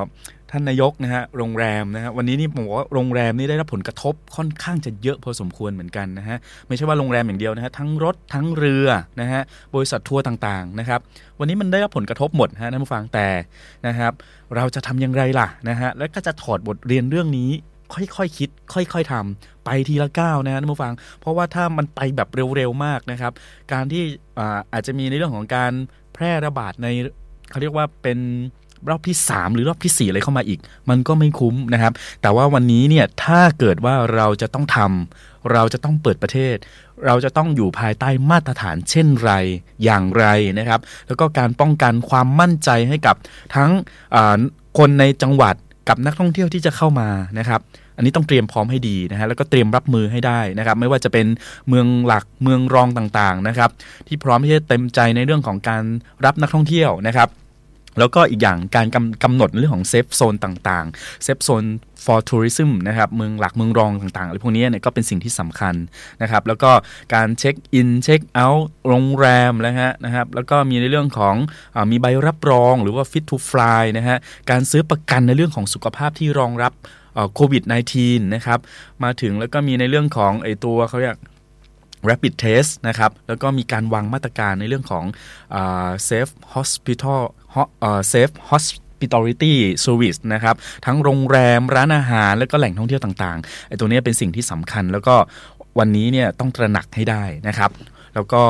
[0.51, 6.37] ท่านนายกนะฮะโรงแรมนะฮะวันนี้นี่ผมว่าโรงแรมนี่ได้รับผลกระทบค่อนข้างจะเยอะพอสมควรเหมือนกันนะฮะ
[6.67, 8.87] ไม่ใช่ว่าโรงแรมอย่างเดียวนะฮะทั้งรถทั้งเรือ
[9.21, 9.41] นะฮะ
[9.75, 10.99] บริษัททัวร์ต่างๆนะครับ
[11.39, 13.27] วันนี้มันได้รับผลกระทบหมดฮะท่านผู้ฟังแต่
[13.87, 14.13] นะครับ
[14.55, 17.49] เราจะทำอย่างไรล่ะนะฮะแล้วก็จะถอดบทเรียนเรื่องนี้
[17.93, 23.31] ค่อยๆคคิด ค่อย ๆทำไปทีละก้าวนะฮะท่านผู้ฟัง เพราะว่าถ้ามันไปแบบเร็วๆมากนะครับ
[23.73, 24.03] การที่
[24.37, 25.71] อาอาจจะมีในเรื่องของการ
[26.13, 26.87] แพร่ระบาดใน
[27.49, 28.19] เขาเรียกว่าเป็น
[28.89, 36.55] รอบที่ 3 หรือรอบที่ 4 อะไรเข้ามาอีก มันก็ไม่คุ้มนะครับ แต่ว่าวันนี้เนี่ยถ้าเกิดว่าเราจะต้องทำเราจะต้องเปิดประเทศ
[37.05, 39.31] เราจะต้องอยู่ภายใต้มาตรฐานเช่นไร
[39.83, 40.25] อย่างไร
[40.59, 43.15] นะครับ แล้วก็การป้องกันความมั่นใจให้กับ
[43.55, 43.69] ทั้ง
[44.77, 45.55] คนในจังหวัด
[45.89, 47.61] กับนักท่องเที่ยวที่จะเข้ามานะครับ
[47.97, 51.27] อันนี้ต้องเตรียมพร้อมให้ดีนะฮะแล้วก็เตรียมรับมือให้ได้นะครับ ไม่ว่าจะเป็น
[51.67, 53.69] เมืองหลักเมืองรองต่างๆนะครับ
[54.07, 55.83] ที่พร้อมที่จะเต็มใจในเรื่องของการ
[56.25, 57.29] รับนักท่องเที่ยวนะครับ
[57.99, 61.63] แล้วก็อีกอย่างการกำกำหนดเรื่องของเซฟโซนต่างๆ เซฟโซน
[62.05, 65.75] for tourism นะครับเมืองหลักเมืองรองต่างๆอะไรพวกนี้เนี่ยก็เป็นสิ่งที่สำคัญ
[66.21, 66.71] นะครับ แล้วก็
[67.13, 71.35] การเช็คอินเช็คเอาท์โรงแรมนะฮะนะครับ แล้วก็มีในเรื่องของ
[71.75, 74.17] อมีใบรับรองหรือว่า fit to fly นะฮะ
[74.49, 76.73] การซื้อประกันในเรื่องของสุขภาพที่รองรับ
[77.35, 77.63] โควิด
[77.97, 78.59] -19 นะครับ
[79.03, 81.17] มาถึงแล้วก็มีในเรื่องของไอตัวเขาเรียก
[82.09, 85.05] rapid test นะครับ แล้วก็มีการวางมาตรการในเรื่องของ
[85.55, 85.57] อ
[87.51, 95.15] safe ฮอ่า safe hospitality service นะครับทั้งโรงแรมร้านอาหารแล้วก็แหล่งท่องเที่ยวต่างๆไอ้ตัวนี้เป็นสิ่งที่สำคัญแล้วก็
[95.79, 97.69] วันนี้เนี่ยต้องตระหนักให้ได้นะครับ
[98.15, 98.41] แล้วก็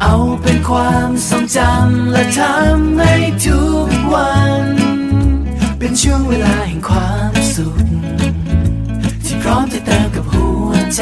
[0.01, 3.13] เอาเป็นความทรงจำและทำให้
[3.45, 4.33] ทุกวั
[4.63, 4.65] น
[5.79, 7.85] เป็นช่วงเวลาแห่งความสุข
[9.25, 11.01] ที่พร้อมจะเติมกับหัวใจ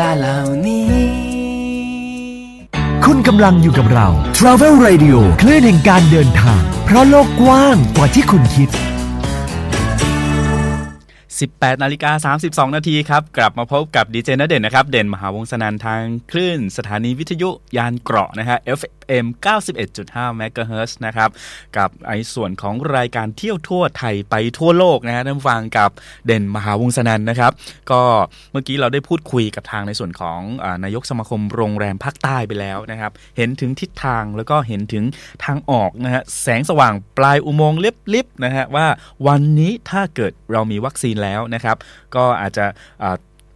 [0.00, 1.38] ลาเหล่านี้
[3.04, 4.08] คุณกำลังอยู่กับเรา
[4.38, 8.68] Travel Radio คลื่นแห่งการเดินทาง เพราะโลกกว้างกว่าที่คุณคิด
[11.40, 12.34] 18นาฬิกา
[12.68, 19.26] 32 นาทีครับ กลับมาพบกับดีเจนเด่นนะครับ เด่นมหาวงศนันทางคลื่นสถานีวิทยุยานเกราะนะฮะ FM
[19.86, 21.30] 91.5 MHz นะครับ
[21.76, 25.90] กับไอส่วนของรายการเที่ยวทั่วไทยไปทั่วโลกนะฮะท่านฟังกับ
[26.26, 27.52] เด่นมหาวงศนันนะครับ
[27.90, 28.02] ก็
[28.52, 35.04] เมื่อกี้เราได้พูดคุยกับทางในส่วนของอนายกสมาคมโรงแรมภาคใต้ไปแล้วนะครับ เห็นถึงทิศทางแล้วก็เห็นถึง
[35.44, 37.80] ทางออกนะฮะแสงสว่างปลายอุโมงค์
[38.14, 38.86] ลิบๆนะฮะว่า
[39.26, 41.76] วันนี้ถ้าเกิดเรามีวัคซีนแล้วแล้วนะครับ
[42.16, 42.66] ก็อาจจะ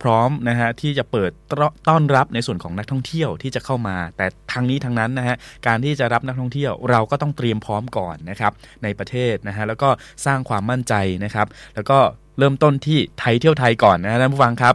[0.02, 9.88] พร้อมนะฮะที่จะเปิดต้อต้อนรับในส่วนของนักท่องเที่ยวที่จะเข้ามา แต่ทางนี้ทางนั้นนะฮะการที่จะรับนักท่องเที่ยวเราก็ต้องเตรียมพร้อมก่อนนะครับในประเทศนะฮะแล้วก็
[10.26, 11.98] สร้างความมั่นใจนะครับ แล้วก็
[12.38, 14.74] เริ่มต้นที่ไทยเที่ยวไทยก่อนนะฮะท่านผู้ฟังครับ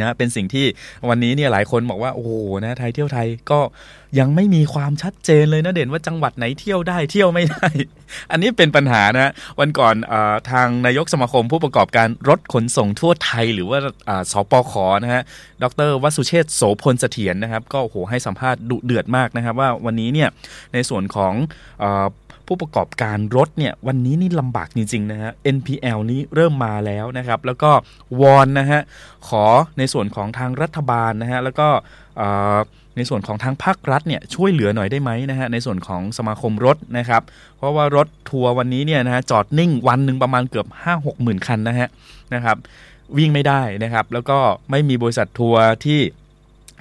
[0.00, 0.66] นะเป็นสิ่งที่
[1.08, 2.30] วันนี้เนี่ยหลายคนบอกว่าโอ้โห
[2.64, 3.60] นะไทยเที่ยวไทยก็
[4.18, 7.68] ยังไม่มีความชัดเจนเลยนะเด่นว่าจังหวัดไหนเที่ยวได้เที่ยวไม่ได้
[8.30, 10.14] อันนี้เป็นปัญหานะวันก่อนอ
[10.50, 13.78] ทางนายกสมาคมผู้ประกอบการรถขนส่งทั่วไทย หรือว่า
[14.32, 15.22] สปขนะฮะ
[15.62, 20.28] ดรวสุเชษโสพลเสถียรนะครับ ก็โอ้โหให้สัมภาษณ์ดุเดือดมากนะครับ ว่าวันนี้เนี่ย
[20.72, 21.32] ในส่วนของ
[21.82, 21.84] อ
[22.48, 27.70] ผู้ประกอบการรถเนี่ยวันนี้นี่ลำบากจริงๆนะฮะ NPL นี้เริ่มมาแล้วนะครับ แล้วก็
[28.20, 28.80] วอนนะฮะ
[29.28, 29.44] ขอ
[29.78, 31.68] ในส่วนของทางรัฐบาลนะฮะแล้วก็
[32.96, 37.22] ในส่วนของทางภาครัฐเนี่ยช่วยเหลือหน่อยได้ไหมนะฮะในส่วนของสมาคมรถนะครับ
[37.56, 41.88] เพราะว่ารถทัวร์วันนี้เนี่ยนะฮะจอดนิ่งวันหนึ่งประมาณเกือบ 5 6 หมื่นคันนะฮะ
[42.34, 42.56] นะครับ
[43.18, 44.38] วิ่งไม่ได้นะครับ แล้วก็
[44.70, 46.00] ไม่มีบริษัททัวร์ที่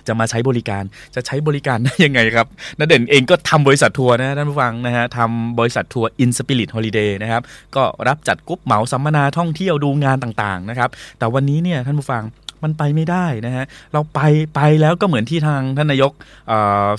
[0.07, 0.83] จะมาใช้บริการ
[1.15, 7.41] จะใช้บริการได้ยังไงครับนเด่นเองก็ทำบริษัททัวร์นะท่านผู้ฟังนะฮะทำบริษัททัวร์ In Spirit Holiday นะครับ
[7.75, 10.89] ก็รับจัดกรุ๊ปเหมาสัมมนาท่องเที่ยวดูงานต่างๆนะครับ
[11.19, 12.23] แต่วันนี้เนี่ยท่านผู้ฟัง
[12.63, 14.19] มันไปไม่ได้นะฮะเราไป
[14.55, 16.11] ไปแล้วก็เหมือนที่ทางท่านนายก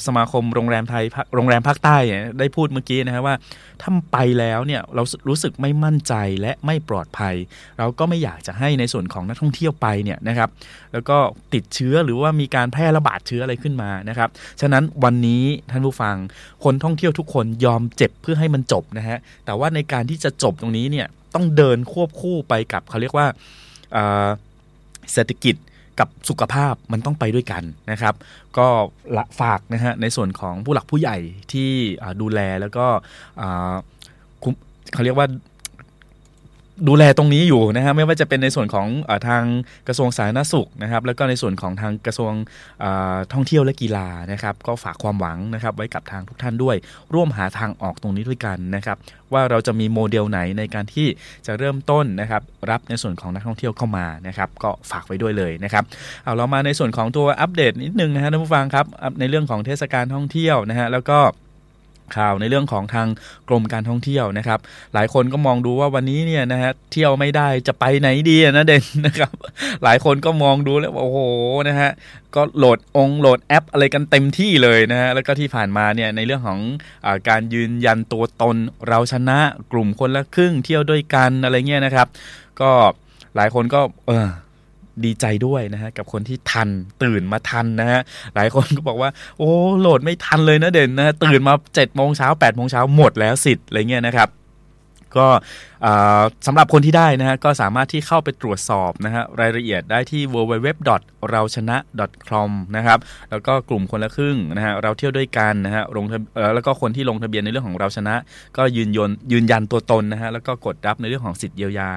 [0.06, 1.96] สมาคมโรงแรมไทยโรงแรมภาคใต้
[2.38, 3.34] ได้พูดเมื่อกี้นะฮะว่า
[3.82, 7.34] ถ้าไปแล้วเนี่ยเรารู้สึกไม่มั่นใจและไม่ปลอดภัย
[7.78, 10.48] เราก็ไม่อยากจะให้ในส่วนของนักท่องเที่ยวไปเนี่ยนะครับ
[10.92, 11.16] แล้วก็
[11.54, 14.28] ติดเชื้อหรือว่ามีการแพร่ระบาดเชื้ออะไรขึ้นมานะครับ
[14.60, 16.16] ฉะนั้นวันนี้ท่านผู้ฟัง
[16.64, 23.26] คนท่องเที่ยวทุกคนยอมเจ็บเพื่อให้มันจบนะฮะแต่ว่าในการที่จะจบตรงนี้เนี่ยต้องเดินควบคู่ไปกับเขาเรียกว่า
[25.12, 25.56] เศรษฐกิจ
[26.00, 28.14] กับสุขภาพมันต้องไปด้วยกันนะครับ
[28.58, 28.66] ก็
[29.16, 31.16] ละฝากนะฮะในส่วนของผู้หลักผู้ใหญ่
[31.52, 31.70] ที่
[32.20, 32.86] ดูแลแล้วก็
[34.92, 35.26] เขาเรียกว่า
[36.88, 39.44] ดูแลตรงนี้อยู่นะฮะไม่ว่าจะเป็นในส่วนของอทาง
[39.88, 42.32] กระทรวงสาธารณสุขนะครับ แล้วก็ในส่วนของทางกระทรวง
[43.32, 46.76] ท่องเที่ยวและกีฬานะครับ ก็ฝากความหวังนะครับ ไว้กับทางทุกท่านด้วย
[47.14, 48.96] ร่วมหาทางออกตรงนี้ด้วยกันนะครับ
[49.32, 51.06] ว่าเราจะมีโมเดลไหนในการที่
[51.46, 55.84] จะเริ่มต้นนะครับ รับในส่วนของนักท่องเที่ยวเข้ามานะครับ ก็ฝากไว้ด้วยเลยนะครับ
[56.24, 58.86] เอาเรามาในส่วนของตัวอัปเดตนิดนึงนะฮะท่านผู้ฟังครับ
[59.20, 61.18] ในเรื่องของเทศกาลท่องเที่ยวนะฮะแล้วก็
[62.16, 63.08] ข่าวในเรื่องของทาง
[63.48, 64.58] กรมการท่องเที่ยวนะครับ
[64.94, 69.32] หลายคนก็มองดูว่าวันนี้เนี่ยนะฮะเที่ยวไม่ได้จะไปไหนดีนะเด่นนะครับ
[69.84, 71.20] หลายคนก็มองดูแล้วว่าโอ้โห
[71.68, 71.90] นะฮะ
[72.34, 76.60] ก็โหลดองโหลดแอปอะไรกันเต็มที่เลยนะฮะแล้วก็ที่ผ่านมาเนี่ยในเรื่องของ
[77.06, 79.38] อการยืนยันตัวตนเราชนะ
[79.72, 82.06] กลุ่มคนละครึ่งเที่ยวด้วยกันอะไรเงี้ยนะครับ
[82.60, 82.70] ก็
[83.36, 84.28] หลายคนก็เออ
[85.04, 86.68] ดีใจด้วยนะฮะกับคนที่ทัน
[87.02, 88.00] ตื่นมาทันนะฮะ
[88.34, 94.30] หลายคนก็บอกว่าโอ้โหลดไม่ทันเลยนะเด่นนะตื่นมา7จ็ดโมงเช้า8ปดโมงเช้าหมดแล้วสิทธิ์อะไรเงี้ยนะครับ
[95.18, 95.28] ก็
[96.46, 100.68] สำหรับคนที่ได้นะฮะก็สามารถที่เข้าไปตรวจสอบนะฮะรายละเอียดได้ที่ www
[101.30, 101.76] เราชนะ
[102.28, 102.98] com นะครับ
[103.30, 106.05] แล้วก็กลุ่มคนละครึ่งนะฮะเราเที่ยวด้วยกันนะฮะลง
[106.55, 108.14] แล้วก็คนที่ลงทะเบียนในเรื่องของเราชนะ
[108.57, 111.90] ก็ยืนยนยืนยันตัวตนนะฮะแล้วก็กดรับในเรื่องของสิทธิเยียวยา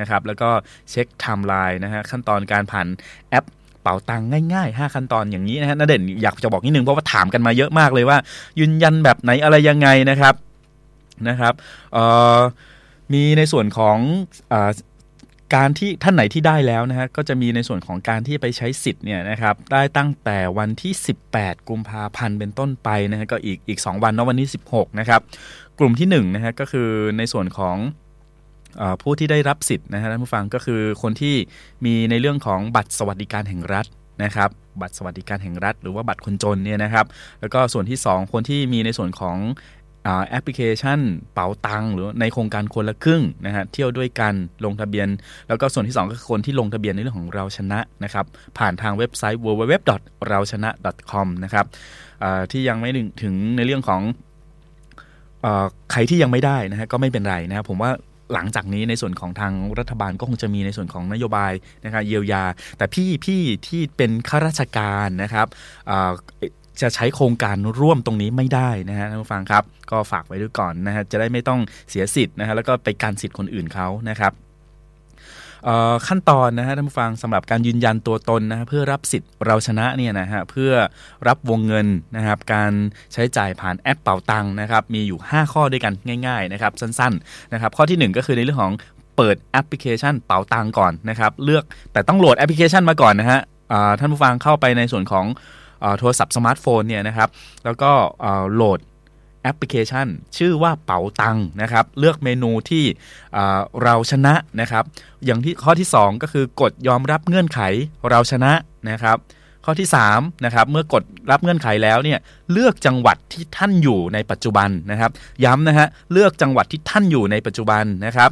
[0.00, 0.50] นะครับแล้วก็
[0.90, 2.86] เช็คไทม์ไลน์นะฮะขั้นตอนการผ่าน
[3.30, 3.44] แอป
[3.82, 4.22] เป๋าตัง
[4.54, 8.18] ง่ายๆ 5 ขั้นตอนอย่างนี้นะฮะนาเด่นอยากจะบอกนิดนึงเพราะว่าถามกันมาเยอะมากเลยว่า
[8.60, 10.34] ยืนยันแบบไหนอะไรยังไงนะครับ
[11.28, 11.54] นะครับ
[11.92, 11.98] เอ
[12.36, 12.38] อ
[13.12, 13.96] มีในส่วนของ
[14.52, 14.54] อ
[15.54, 20.92] การที่ท่านไหนที่ได้แล้วนะฮะก็จะมีในส่วนของการที่ไปใช้สิทธิ์เนี่ยนะครับได้ตั้งแต่วันที่
[21.30, 25.20] 18 กุมภาพันธ์เป็นต้นไปนะฮะก็อีกอีก 2 วันเนาะวันที่ 16 นะครับ
[25.78, 26.88] กลุ่มที่1นะฮะก็คือ
[27.18, 27.76] ในส่วนของ
[29.02, 31.34] ผู้ที่ได้รับสิทธิ์นะฮะท่านผู้ฟังก็คือคนที่
[31.84, 33.86] มีในเรื่องของบัตรสวัสดิการแห่งรัฐ
[34.24, 34.50] นะครับ
[34.80, 37.06] บัตรสวัสดิการแห่งรัฐ หรือว่าบัตรคนจนเนี่ยนะครับ
[37.40, 39.38] แล้วก็ส่วนที่ 2 คนที่มีในส่วนของ
[40.28, 41.00] แอปพลิเคชัน
[41.34, 45.08] เป๋าตังหรือในโครงการคนละครึ่งนะฮะเที่ยวด้วยกันลงทะเบียน
[45.48, 48.26] แล้วก็ส่วนที่ 2 ก็คือคนที่ลงทะเบียนในเรื่องของเราชนะนะครับ
[48.58, 49.74] ผ่านทางเว็บไซต์ www
[50.28, 50.70] เราชนะ
[51.10, 51.66] com นะครับ
[52.52, 52.90] ที่ยังไม่
[53.22, 54.00] ถึงในเรื่องของ
[55.44, 55.46] อ
[55.92, 57.90] ใครที่ยังไม่ได้นะฮะก็ไม่เป็นไรนะครับผมว่า
[58.32, 61.52] หลังจากนี้ในส่วนของทางรัฐบาลก็คงจะมีในส่วนของนโยบาย
[61.84, 62.44] นะครับเยียวยา
[62.78, 65.46] แต่พี่พี่ที่เป็นข้าราชการนะครับ
[66.82, 71.60] จะใช้โครงการร่วมตรงนี้ไม่ได้นะฮะท่านผู้ฟังครับ ก็ฝากไว้ด้วยก่อนนะฮะจะได้ไม่ต้อง
[71.90, 74.32] เสียสิทธิ์นะฮะแล้วก็ไปการสิทธิ์คนอื่นเขานะครับ
[76.06, 80.72] ขั้นตอนนะฮะท่านผู้ฟังสำหรับการยืนยันตัวตนนะฮะเพื่อรับสิทธิ์เราชนะเนี่ยนะฮะเพื่อ
[81.28, 81.86] รับวงเงิน
[82.16, 82.72] นะครับการ
[83.12, 85.92] ใช้จ่ายผ่านแอปเป๋าตังค์นะครับมีอยู่ 5 ข้อด้วยกัน
[86.26, 88.72] ง่ายๆนะครับสั้นๆนะครับข้อที่ 1 ก็คือในเรื่องของ
[89.16, 93.40] เปิดแอปพลิเคชันเป๋าตังค์ก่อนนะครับเลือกแต่ต้องโหลดแอปพลิเคชันมาก่อนนะฮะ
[93.98, 95.26] ท่านผู้ฟังเข้าไปในส่วนของ
[95.84, 97.28] อโทรศัพท์สมาร์ทโฟนเนี่ยนะครับ
[97.64, 97.90] แล้วก็
[98.54, 98.80] โหลด
[99.44, 102.84] แอปพลิเคชัน ชื่อว่าเป๋าตังนะครับ เลือกเมนูที่
[103.32, 104.84] เเราชนะนะครับ
[105.24, 107.60] อย่างที่ข้อที่ 2 ก็คือกดยอมรับเงื่อนไข
[108.10, 108.52] เราชนะ
[108.90, 109.18] นะครับ
[109.64, 112.18] ข้อที่3นะครับเมื่อกดรับเงื่อนไขแล้วเนี่ย
[112.52, 115.10] เลือกจังหวัดที่ท่านอยู่ในปัจจุบันนะครับ
[115.44, 118.30] ย้ำนะฮะเลือกจังหวัดที่ท่านอยู่ในปัจจุบันนะครับ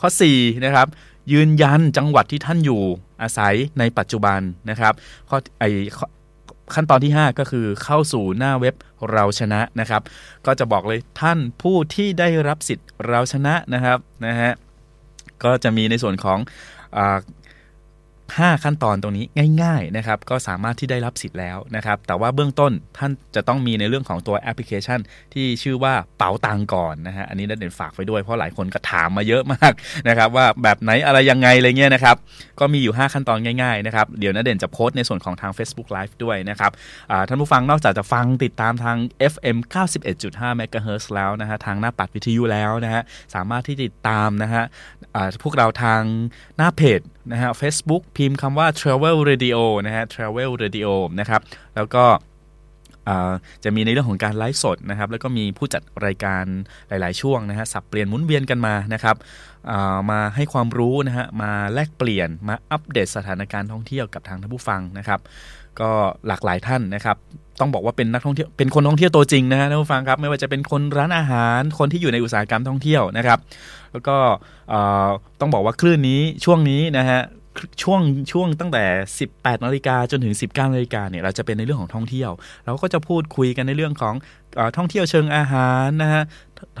[0.00, 0.86] ข้อ4นะครับ
[1.32, 2.82] ยืนยันจังหวัดที่ท่านอยู่
[3.22, 4.40] อาศัยในปัจจุบัน
[4.70, 4.92] นะครับ
[5.28, 5.64] ข้อไอ
[6.74, 8.74] ขั้นตอนที่ 5 ก็คือเข้าสู่หน้าเว็บ
[9.10, 10.02] เราชนะนะครับ
[10.46, 14.52] ก็จะบอกเลยท่านผู้ที่ได้รับสิทธิ์เราชนะนะครับนะฮะ
[15.44, 16.38] ก็จะมีในส่วนของ
[18.34, 19.24] 5 ขั้นตอนตรงนี้
[19.62, 24.98] ง่ายๆนะครับก็สามารถที่ได้รับสิทธิ์แล้วนะครับแต่ว่าเบื้องต้นท่านจะต้องมีในเรื่องของตัวแอปพลิเคชัน
[25.34, 29.72] ที่ชื่อว่าเป๋าตังก่อนนะฮะอันนี้นัดเด่นฝากไว้ด้วยเพราะหลายคนก็ถามมาเยอะมาก
[30.08, 32.16] นะครับว่าแบบไหนอะไรยังไงอะไรเงี้ยนะครับ
[32.60, 36.70] ก็มีอยู่ 5 ขั้นตอนง่ายๆนะครับเดี๋ยวนัดเด่นจะโพสต์ในส่วนของทาง Facebook Live ด้วยนะครับ
[37.28, 38.96] ท่านผู้ฟังนอกจากจะฟังติดตามทาง
[39.32, 39.56] FM
[40.12, 43.02] 91.5 MHz แล้วนะฮะทางหน้าปัดวิทยุแล้วนะฮะ
[43.34, 44.64] สามารถที่ติดตามนะฮะ
[45.42, 46.00] พวกเราทาง
[46.58, 47.02] หน้าเพจ
[47.32, 50.88] นะฮะ Facebook พิมพ์คำว่า Travel Radio นะฮะ Travel Radio
[51.20, 51.40] นะครับ
[51.76, 52.04] แล้วก็
[53.64, 56.44] จะมีในเรื่องของการไลฟ์สดนะครับ แล้วก็มีผู้จัดรายการ
[56.88, 59.16] หลาย ๆ ช่วงนะฮะสับเปลี่ยนหมุนเวียนกันมานะครับ
[60.10, 65.20] มาให้ความรู้นะฮะมาแลกเปลี่ยนมาอัปเดตสถานการณ์ท่องเที่ยวกับทางท่านผู้ฟังนะครับ
[65.80, 65.90] ก็
[66.28, 67.16] หลากหลายท่านนะครับ
[67.60, 73.38] ต้องบอกว่าเป็นนักท่องเที่ยวเป็นคนท่องเที่ยวตัวจริงนะฮะท่านผู้ฟังครับไม่ว่าจะเป็นคนร้านอาหารคนที่อยู่ในอุตสาหกรรมท่องเที่ยวนะครับ
[73.92, 74.16] แล้วก็
[75.40, 77.20] ต้องบอกว่าคลื่นนี้ช่วงนี้นะฮะ
[77.82, 78.00] ช่วง
[78.32, 78.84] ช่วงตั้งแต่
[79.24, 82.30] 18นาฬิกาจนถึง 19นาฬิกาเนี่ยเราจะเป็นในเรื่องของท่องเที่ยว
[82.64, 84.14] เราก็จะพูดคุยกันในเรื่องของ
[84.58, 86.22] อท่องเที่ยวเชิงอาหารนะฮะ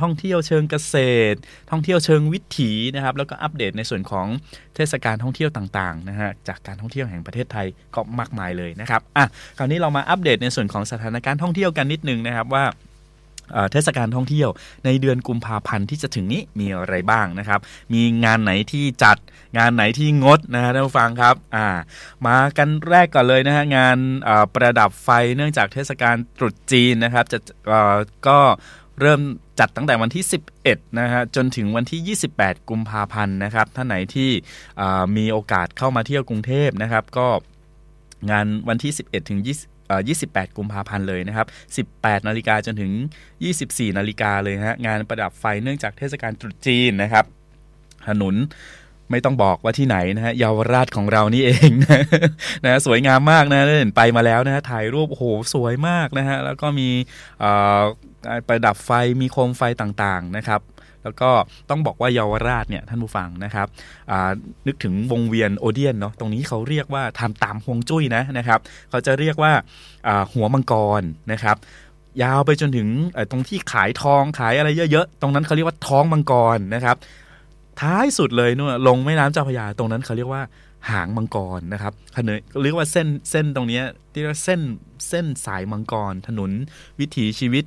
[0.00, 0.96] ท่องเที่ยวเชิงเกษ
[1.32, 1.38] ตร
[1.70, 4.26] ท่องเที่ยวเชิงวิถีนะครับ แล้วก็อัปเดตในส่วนของ
[4.74, 9.26] เทศกาลท่องเที่ยวต่างๆนะฮะจากการท่องเที่ยวแห่งประเทศไทยก็มากมายเลยนะครับอะ
[9.58, 12.64] คราวนี้เรามาอัปเดตในส่วนของสถานการณ์ท่องเที่ยวกันนิดนึงนะครับว่า
[13.72, 14.48] เทศกาลท่องเที่ยว
[14.84, 17.60] ในเดือนกุมภาพันธ์ที่จะถึงนี้มีอะไรบ้างนะครับ
[17.94, 19.16] มีงานไหนที่จัด
[19.58, 21.68] งานไหนที่งดนะฮะท่านผู้ฟังครับอ่า
[22.26, 23.96] มากันแรกก่อนเลยนะฮะงาน
[24.54, 27.38] ประดับไฟเนื่องจากเทศกาลตรุษจีนนะครับจะ
[28.28, 28.38] ก็
[29.00, 29.20] เริ่ม
[29.60, 30.24] จัดตั้งแต่วันที่
[30.62, 34.30] 11 นะฮะจนถึงวันที่ 28 กุมภาพันธ์นะครับท่านไหนที่
[35.16, 37.26] มีโอกาสเข้ามาเที่ยวกรุงเทพนะครับ ก็
[38.30, 39.48] งานวันที่ 11 ถึง 20
[40.08, 41.46] 28 กุมภาพันธ์เลยนะครับ
[42.02, 42.92] 18 นาฬิกาจนถึง
[43.44, 47.24] 24 นาฬิกาเลยฮะงานประดับไฟเนื่องจากเทศกาลตรุษจีนนะครับ
[48.08, 48.34] ถนน
[49.10, 52.02] ไม่ต้องบอกว่าที่ไหนนะฮะเยาวราชของเรานี่เองนะ
[52.64, 56.88] นะสวยงามมากนะเห็นไปมาแล้วนะฮะถ่ายรูปโอ้โหสวยมากนะฮะแล้วก็มี
[58.48, 58.90] ประดับไฟ
[59.20, 60.62] มีโคมไฟต่างๆนะครับ
[61.04, 61.30] แล้วก็
[61.70, 63.66] ต้องบอกว่าเยาวราชเนี่ยท่านผู้ฟังนะครับ
[64.66, 69.52] นึกถึงวงเวียนโอเดียนเนาะตรงนี้เขาเรียกว่าทำตามฮวงจุ้ยนะนะครับเขาจะเรียกว่า
[70.32, 71.02] หัวมังกร
[71.32, 71.56] นะครับ
[72.22, 72.88] ยาวไปจนถึง
[73.30, 76.96] ตรงที่ขายทองขายอะไรเยอะๆ ตรงนั้นเขาเรียกว่าท้องมังกรนะครับ
[77.80, 80.42] ท้ายสุดเลยนู่นลงแม่น้ำเจ้าพระยาตรงนั้นเขาเรียกว่า
[80.90, 83.80] หางมังกรนะครับถนนเรียกว่าเส้นเส้นตรงนี้
[84.12, 84.60] ที่เรียกว่าเส้น
[85.08, 86.50] เส้นสายมังกร ถนน
[87.00, 87.64] วิถีชีวิต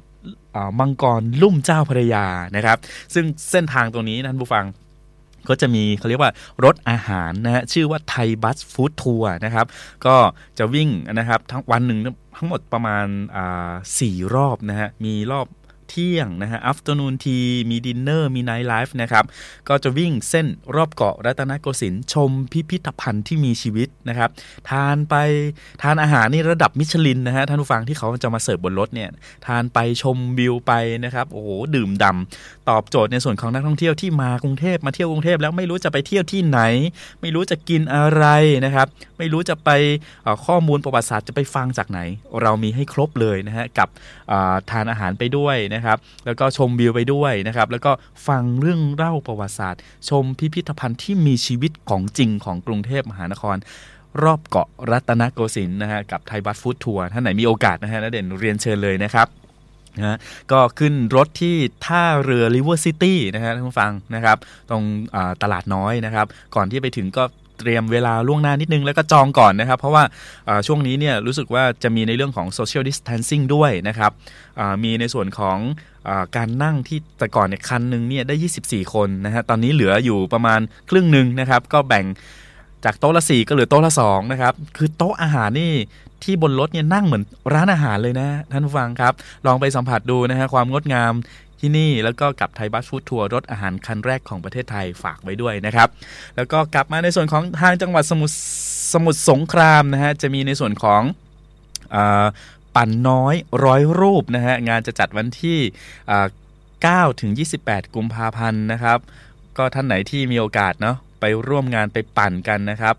[0.80, 2.78] มังกรลุ่มเจ้าพระยานะครับ
[3.14, 4.66] ซึ่งเส้นทางตรงนี้นะท่านผู้ฟัง
[5.50, 6.32] ก็จะมีเขาเรียกว่า
[6.64, 9.66] รถอาหารนะฮะชื่อว่า Thai Bus Food Tour นะครับ
[10.06, 10.16] ก็
[10.58, 12.00] จะวิ่งนะครับทั้งวันหนึ่ง
[12.38, 13.06] ทั้งหมดประมาณ
[14.00, 15.46] สี่รอบนะฮะมีรอบ
[15.90, 19.26] เที่ยงนะฮะ afternoon tea มีดินเนอร์มี nightlife นะครับ
[19.70, 24.30] ก็จะวิ่งเส้นรอบเกาะรัตนโกสินทร์ชมพิพิธภัณฑ์ที่มีชีวิตนะครับ
[24.70, 25.16] ทานไป
[25.82, 29.10] ทานอาหารนี่ระดับมิชลินนะฮะ ท่านผู้ฟังที่เขาจะมาเสิร์ฟบนรถเนี่ย
[29.48, 30.72] ทานไปชมวิวไป
[31.06, 36.60] นะครับ โอ้โห ดื่มด่ำตอบโจทย์ในส่วนของนักท่องเที่ยวที่มากรุงเทพมาเที่ยวกรุงเทพแล้วไม่รู้จะไปเที่ยวที่ไหน
[37.22, 38.26] ไม่รู้จะกินอะไร
[38.66, 38.88] นะครับ
[39.18, 39.70] ไม่รู้จะไป
[40.46, 42.00] ข้อมูลประวัติศาสตร์จะไปฟังจากไหน
[42.42, 43.88] เรามีให้ครบเลยนะฮะกับ
[44.72, 47.92] ทานอาหารไปด้วยนะครับ แล้วก็ชมวิวไปด้วยนะครับ แล้วก็
[48.28, 53.58] ฟังเรื่องเล่าประวัติศาสตร์ ชมพิพิธภัณฑ์ที่มีชีวิตของจริงของกรุงเทพมหานคร
[54.24, 59.28] รอบเกาะรัตนโกสินทร์นะฮะกับไทยบัสฟู้ดทัวร์ท่านไหนมีโอกาสนะฮะนะเด่นเรียนเชิญเลยนะครับ
[59.98, 60.18] นะฮะ
[60.52, 61.56] ก็ขึ้นรถที่
[61.86, 64.38] ท่าเรือ River City นะฮะท่านผู้ฟังนะครับ
[64.70, 64.84] ตรง
[65.44, 66.26] ตลาดน้อยนะครับ
[66.56, 67.24] ก่อนที่ไปถึงก็
[67.60, 70.04] เตรียมเวลาล่วงหน้านิดนึงแล้วก็จองก่อนนะครับ เพราะว่า
[70.68, 74.12] ช่วงนี้เนี่ยรู้สึกว่าจะมีในเรื่องของ social distancing ด้วยนะครับ
[74.84, 75.58] มีในส่วนของ
[76.10, 78.36] อการนั่งที่แต่ก่อนเนี่ยคันหนึ่งเนี่ยได้
[78.66, 82.06] 24 คนนะฮะตอนนี้เหลืออยู่ประมาณครึ่งหนึ่งนะครับก็แบ่ง
[82.86, 85.74] จากโต๊ะละสี่ก็เหลือโต๊ะละสองนะครับ คือโต๊ะอาหารนี่
[86.24, 89.14] ที่บนรถเนี่ยนั่งเหมือนร้านอาหารเลยนะ ท่านผู้ฟังครับ
[89.46, 91.14] ลองไปสัมผัสดูนะฮะความงดงาม
[91.60, 95.88] ที่นี่แล้วก็กับไทยบัสฟู้ดทัวร์รถอาหารคันแรกของประเทศไทยฝากไว้ด้วยนะครับ
[96.36, 98.36] แล้วก็กลับมาในส่วนของทางจังหวัดสมุทร
[98.94, 101.02] สมุทรสงครามนะฮะจะมีในส่วนของ
[101.96, 101.98] อ
[102.76, 103.36] ปั่นน้อย
[103.66, 105.60] ร้อยรูปนะฮะงานจะจัดวันที่
[106.10, 106.28] อ่า
[107.14, 107.32] 9ถึง
[107.64, 109.00] 28 กุมภาพันธ์นะครับ
[109.58, 112.96] ก็ท่านไหนที่มีโอกาสเนาะไปร่วมงานไปปั่นกันนะครับ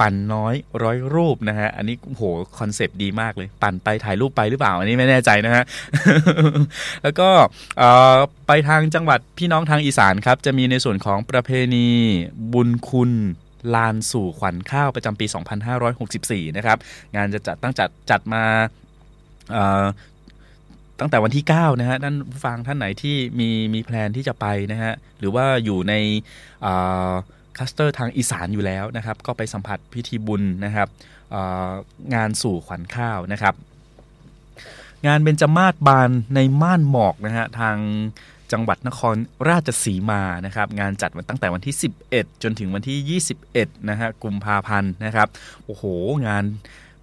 [0.00, 2.22] ปั่นน้อยร้อยรูปนะฮะ อันนี้โห
[2.58, 5.64] คอนเซปต์ดีมากเลย ปั่นไปถ่ายรูปไปหรือเปล่า อันนี้ไม่แน่ใจนะฮะ
[7.02, 7.28] แล้วก็
[8.46, 11.88] ไปทางจังหวัดพี่น้องทางอีสานครับ จะมีในส่วนของประเพณี
[12.52, 13.12] บุญคูณ
[13.74, 15.26] ลานสู่ขวัญข้าวประจำปี
[15.90, 16.78] 2564 นะครับ
[17.16, 18.44] งานจะจัดตั้งจัดจัดมา
[21.00, 22.14] ตั้งแต่วันที่ 9 นะฮะท่าน
[22.44, 25.94] ฟังท่านไหนที่มีมีแพลนที่จะไปนะฮะ หรือว่าอยู่ใน
[27.56, 30.88] คลัสเตอร์ทางอีสานอยู่แล้วนะครับ ก็ไปสัมผัสพิธีบุญนะครับ
[32.14, 33.54] งานสู่ขวัญข้าวนะครับ
[35.06, 37.76] งานเบญจมาศบานในม่านหมอกนะฮะทาง
[38.52, 39.16] จังหวัดนคร
[39.48, 41.74] ราชสีมานะครับ งานจัดตั้งแต่วันที่
[42.08, 45.28] 11 จนถึงวันที่ 21นะฮะกุมภาพันธ์นะครับ
[45.64, 45.84] โอ้โห
[46.26, 46.44] งาน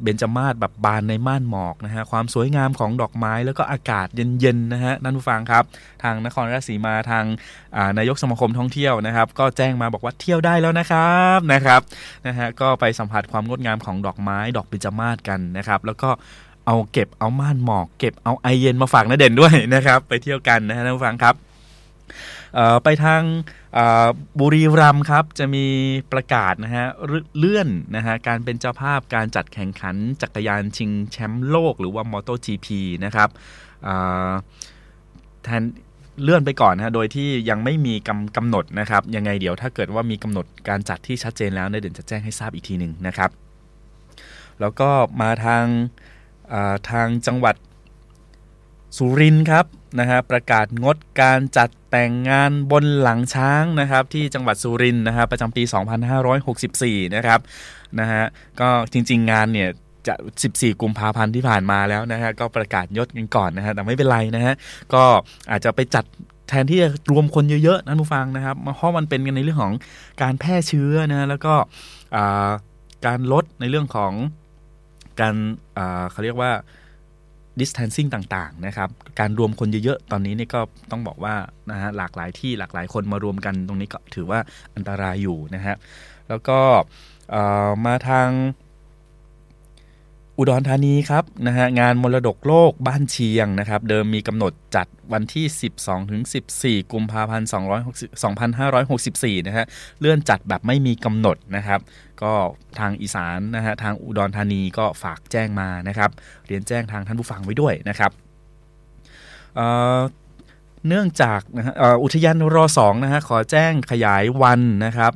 [0.03, 5.63] เบญจมาศแบบบานในม่านหมอกนะฮะความสวยงามของดอกไม้แล้วก็อากาศเย็นๆนะฮะท่านผู้ฟังครับ
[6.03, 11.81] ทางนครราชสีมาทางานายกสมาคมท่องเที่ยวนะครับ ก็แจ้งมาบอกว่าเที่ยวได้แล้วนะครับนะครับ
[12.27, 16.09] นะฮะก็ไปสัมผัสความงดงามของดอกไม้ ดอกเบญจมาศกันนะครับ แล้วก็
[16.65, 21.35] เอาเก็บเอาม่านหมอก เก็บเอาไอเย็นมาฝากนาเด่นด้วยนะครับ ไปเที่ยวกันนะฮะท่านผู้ฟังครับ
[22.83, 23.21] ไปทาง
[24.39, 25.65] บุรีรัมย์ครับจะมี
[26.11, 26.87] ประกาศนะฮะ
[27.37, 32.67] เลื่อนนะฮะการเป็นเจ้าภาพการจัดแข่งขันจักรยานชิงแชมป์โลกหรือว่า MotoGP
[33.05, 33.29] นะครับ
[35.43, 35.63] แทน
[36.23, 43.29] เลื่อนไปก่อนนะโดยที่ยังไม่มีกำกำหนดนะครับยังไงเดี๋ยวถ้าเกิดว่ามีกำหนดการจัดที่ชัดเจนแล้วเนี่ยเดี๋ยวจะแจ้งให้ทราบอีกทีหนึ่งนะครับ
[44.59, 44.89] แล้วก็
[45.21, 45.65] มาทาง
[46.89, 47.55] ทางจังหวัด
[48.97, 49.65] สุรินทร์ครับ
[49.99, 55.63] นะฮะประกาศงดการจัด แต่งงานบนหลังช้างนะครับที่จังหวัดสุรินทร์นะครับประจำปี
[56.39, 57.39] 2564 นะครับ
[57.99, 58.23] นะฮะ
[58.59, 59.69] ก็จริง ๆ งานเนี่ย
[60.07, 60.15] จะ
[60.49, 64.53] 14 กุมภาพันธ์ที่ผ่านมาแล้วนะฮะก็ประกาศยศกันก่อนนะฮะแต่ไม่เป็นไรนะฮะ
[64.93, 65.03] ก็
[65.51, 66.05] อาจจะไปจัด
[66.49, 69.73] แทนที่จะรวมคนเยอะๆนะผู้ฟังนะครับเพราะมันเป็นกันในเรื่องของ
[70.21, 71.53] การแพร่เชื้อนะแล้วก็
[72.15, 72.49] อ่า
[73.05, 74.13] การลดในเรื่องของ
[75.21, 75.35] การ
[75.77, 76.51] อ่าเขาเรียกว่า
[77.59, 78.89] distancing ต่างๆนะครับ
[79.19, 81.35] การรวมคนเยอะๆ ตอนนี้นี่ก็ต้องบอกว่า
[81.71, 84.39] นะฮะหลากหลายที่หลากหลายคนมารวมกันตรงนี้ก็ถือว่า
[84.75, 85.75] อันตรายอยู่นะฮะ
[86.29, 86.59] แล้วก็
[87.85, 88.29] มาทาง
[90.37, 95.45] อุดรธานีครับนะฮะงานมรดกโลกบ้านเชียงนะครับ เดิมมีกำหนดจัดวันที่
[95.79, 96.21] 12ถึง
[96.57, 97.47] 14 กุมภาพันธ์
[98.67, 99.65] 2564 นะฮะ
[99.99, 101.79] เลื่อนจัดแบบไม่มีกำหนดนะครับ
[102.21, 102.33] ก็
[102.79, 106.09] ทางอีสานนะฮะทางอุดรธานีก็ฝากแจ้งมานะครับ
[106.47, 108.11] เรียนแจ้งทางท่านผู้ฟังไว้ด้วยนะครับ
[109.55, 109.67] เอ่
[109.97, 109.99] อ
[110.87, 111.73] เนื่องจากนะฮะ
[112.03, 115.13] อุทยานรอสองนะฮะขอแจ้งขยายวันนะครับ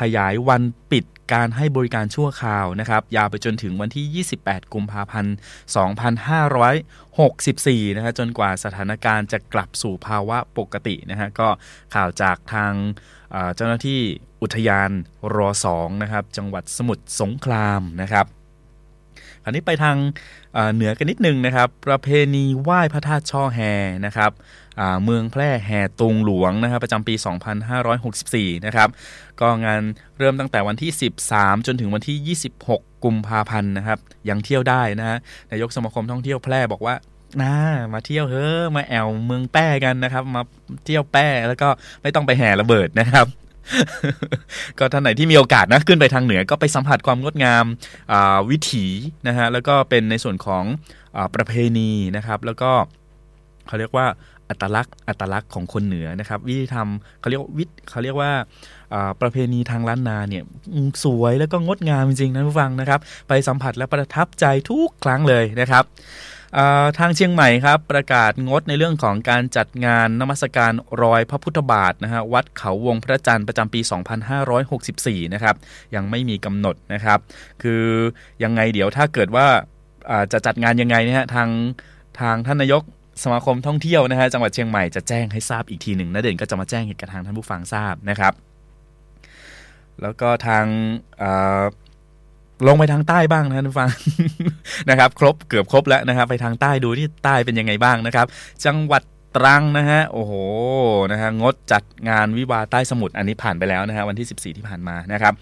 [0.00, 5.36] ขยายวันปิด การให้บริการชั่วคราวนะครับยาวไปจนถึงวันที่ 28 กุมภาพันธ์
[7.04, 11.48] 2564 นะฮะจนกว่าสถานการณ์จะกลับสู่ภาวะปกตินะฮะก็
[11.94, 12.72] ข่าวจากทาง
[13.56, 14.00] เจ้าหน้าที่
[14.42, 14.90] อุทยาน
[15.34, 18.26] รอสองนะครับจังหวัดสมุทรสงครามนะครับ
[19.42, 19.96] คราวนี้ไปทาง
[20.74, 23.60] เหนือกันนิดนึงนะครับ ประเพณีไหว้พระธาตุช่อแฮ
[24.06, 24.30] นะครับ
[25.04, 27.14] เมืองแพร่แห่ตุงหลวงนะครับประจำปี
[27.90, 28.88] 2564 นะครับ
[29.40, 29.80] ก็งาน
[30.18, 30.90] เริ่มตั้งแต่วันที่
[31.28, 33.98] 13 จนถึงวันที่ 26 กุมภาพันธ์นะครับ
[34.28, 35.18] ยังเที่ยวได้นะฮะ
[35.50, 36.94] นายกสมาคมท่องเที่ยวแพร่บอกว่า
[37.42, 37.54] นะ
[37.92, 40.42] มาเที่ยวเฮ้มาแอวเมืองแป้กันนะครับ มา
[40.84, 41.68] เที่ยวแป้แล้วก็
[42.02, 43.26] ไม่ต้องไปแห่ระเบิดนะครับ
[44.78, 47.64] ก็ท่านไหนที่มีโอกาสนะขึ้นไปทางเหนือก็ไปสัมผัสความงดงาม
[48.50, 48.86] วิถี
[49.28, 50.64] นะฮะแล้วก็เป็นในส่วนของ
[51.16, 52.70] อประเพณีนะครับ แล้วก็
[53.66, 54.06] เขาเรียกว่า
[54.54, 58.32] อัตลักษณ์อัตลักษณ์ของคนเหนือนะครับ วิธีทำเขาเรียกวิเขาเรียกว่า
[59.20, 60.44] ประเพณีทางล้านนาเนี่ย
[61.04, 65.84] สวยแล้วก็งดงามจริงๆนะผู้ฟังนะครับ ไปสัมผัสและประทับใจทุกครั้งเลยนะครับ
[66.98, 73.80] ทางเชียงใหม่ครับประกาศงดในเรื่องของการจัดงานนมัสการรอยพระพุทธบาทนะฮะวัดเขาวงพระจันทร์ประจำปี
[74.56, 75.56] 2564 นะครับ
[75.94, 77.18] ยังไม่มีกำหนดนะครับ
[77.62, 77.82] คือ
[78.42, 79.46] ยังไงเดี๋ยวถ้าเกิดว่า
[80.32, 81.48] จะจัดงานยังไงนะฮะทาง
[82.20, 82.82] ทางท่านนายก
[83.22, 88.32] สมาคมท่องเที่ยวนะฮะจังหวัดเชียงใหม่จะแจ้งให้ทราบอีกทีหนึ่งนะเด่นก็จะมาแจ้งให้กับทางท่านผู้ฟังทราบนะครับ
[90.02, 90.64] แล้วก็ทาง
[92.66, 93.90] ลงไปทางใต้บ้างนะท่านฟัง
[94.90, 98.26] นะครับ ครบเกือบครบแล้วนะครับ ไปทางใต้ดูที่ใต้เป็นยังไงบ้างนะครับ
[98.66, 99.02] จังหวัด
[99.36, 100.32] ตรังนะฮะโอ้โห
[101.12, 105.34] นะฮะงดจัดงานวิวาใต้สมุทรอันนี้ผ่านไปแล้วนะฮะวันที่ 14 ที่ผ่านมานะครับ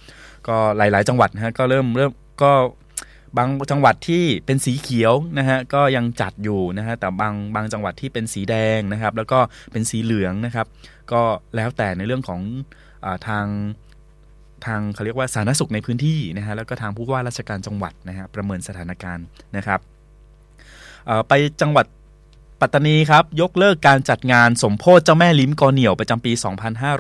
[0.49, 2.13] ก็หลาย ๆ จังหวัดนะฮะก็เริ่มเริ่ม
[2.43, 2.53] ก็
[3.37, 9.39] บางจังหวัดที่เป็นสีเขียวนะฮะก็ยังจัดอยู่นะฮะแต่บางบางจังหวัดที่เป็นสีแดงนะครับ แล้วก็
[9.73, 10.67] เป็นสีเหลืองนะครับ
[11.13, 11.23] ก็
[11.57, 12.41] แล้วแต่ในเรื่องของ
[13.05, 13.47] อทาง
[14.67, 19.27] ทางเขาเรียกว่าสาธารณสุขในพื้นที่นะฮะแล้วก็ทางผู้ว่าราชการจังหวัดนะฮะประเมินสถานการณ์
[19.57, 19.81] นะครับ
[21.29, 21.87] ไปจังหวัด
[22.65, 26.33] ปัตตานีครับยกเลิกการจัดงานสมโพธิเจ้าแม่ลิ้มกอเหนียวประจำปี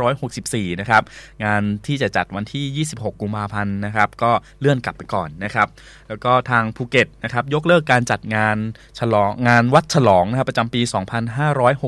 [0.07, 1.03] 2564 นะครับ
[1.45, 5.69] งานที่จะจัดวันที่ 26 กุมภาพันธ์นะครับก็เลื่อนกลับไปก่อนนะครับ
[6.09, 8.57] แล้วก็ทางภูเก็ตนะครับยกเลิกการจัดงาน
[8.99, 10.81] ฉลองงานวัดฉลองนะครับประจำปี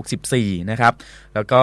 [0.03, 0.95] 2564 นะครับ
[1.35, 1.63] แล้วก็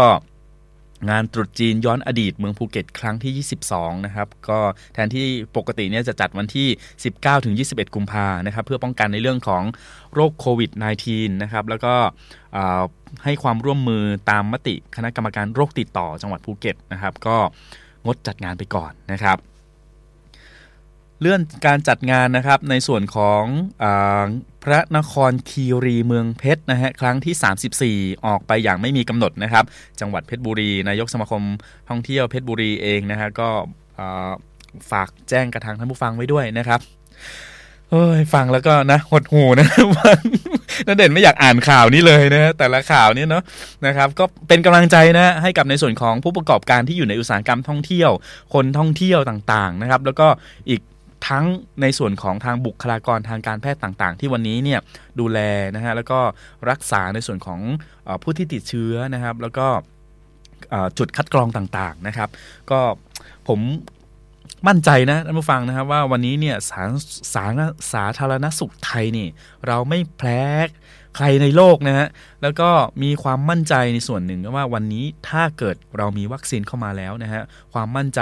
[1.09, 4.59] งานตรุษจีนย้อนอดีตเมืองภูเก็ตครั้งที่ 22 นะครับ ก็
[4.93, 5.25] แทนที่
[5.57, 6.67] ปกติเนี่ยจะจัดวันที่
[7.05, 9.63] 19 ถึง 21 กุมภานะครับ เพื่อป้องกันในเรื่องของ
[10.13, 10.71] โรคโควิด
[11.07, 11.93] -19 นะครับ แล้วก็
[13.23, 17.37] ให้ความร่วมมือตามมติคณะกรรมการโรคติดต่อจังหวัดภูเก็ตนะครับ ก็
[18.05, 19.37] งดจัดงานไปก่อนนะครับ
[21.19, 23.43] เลื่อนการจัดงานนะครับในส่วนของ
[23.83, 23.85] อ
[24.63, 29.65] พระนครคีรีเมืองเพชรนะฮะครั้งที่ 34 ออกไปอย่างไม่มีกำหนดนะครับ
[29.99, 31.43] จังหวัดเพชรบุรีนายกสมาคม
[31.89, 33.49] ท่องเที่ยวเพชรบุรีเองนะฮะก็
[34.91, 36.79] ฝากแจ้งกระทางท่านผู้ฟังไว้ด้วยนะครับ
[37.91, 39.67] เอ้ยฟังแล้วก็นะหดหูนะ
[39.99, 40.19] ฟัง
[40.87, 43.43] นั่นเด่นไม่อยากอ่านข่าวนี้เลยนะแต่ละข่าวนี้เนาะ
[43.85, 48.11] นะครับ ก็เป็นกำลังใจนะให้กับในส่วนของผู้ประกอบการที่อยู่ในอุตสาหกรรมท่องเที่ยว
[48.53, 50.27] คนท่องเที่ยวต่างๆนะครับ แล้วก็
[50.69, 50.81] อีก
[51.27, 51.45] ทั้ง
[51.81, 54.79] ในส่วนของทางบุคลากรทางการแพทย์ต่างๆ ที่วันนี้เนี่ย
[55.19, 55.39] ดูแล
[55.75, 56.19] นะฮะแล้วก็
[56.69, 57.59] รักษาในส่วนของ
[58.07, 59.67] อผู้ที่ติดเชื้อนะครับ แล้วก็
[60.97, 62.29] จุดคัดกรองต่างๆนะครับ
[62.71, 62.79] ก็
[63.47, 63.59] ผม
[64.67, 66.81] มั่นใจนะท่านผู้ฟังนะครับว่าวันนี้เนี่ยสา
[67.33, 67.45] สา
[67.93, 69.27] สาธารณสุขไทยนี่
[69.67, 70.41] เราไม่แพ้
[71.17, 72.07] ใครในโลกนะฮะ
[72.41, 72.69] แล้วก็
[73.03, 77.41] มีความมั่นใจในส่วนหนึ่งว่าวันนี้ถ้าเกิดเรามีวัคซีนเข้ามาแล้วนะฮะ
[77.73, 78.21] ความมั่นใจ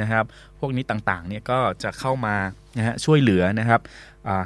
[0.00, 0.24] นะครับ
[0.58, 2.36] พวกนี้ต่างๆเนี่ยก็จะเข้ามา
[2.78, 3.80] นะฮะช่วยเหลือนะครับ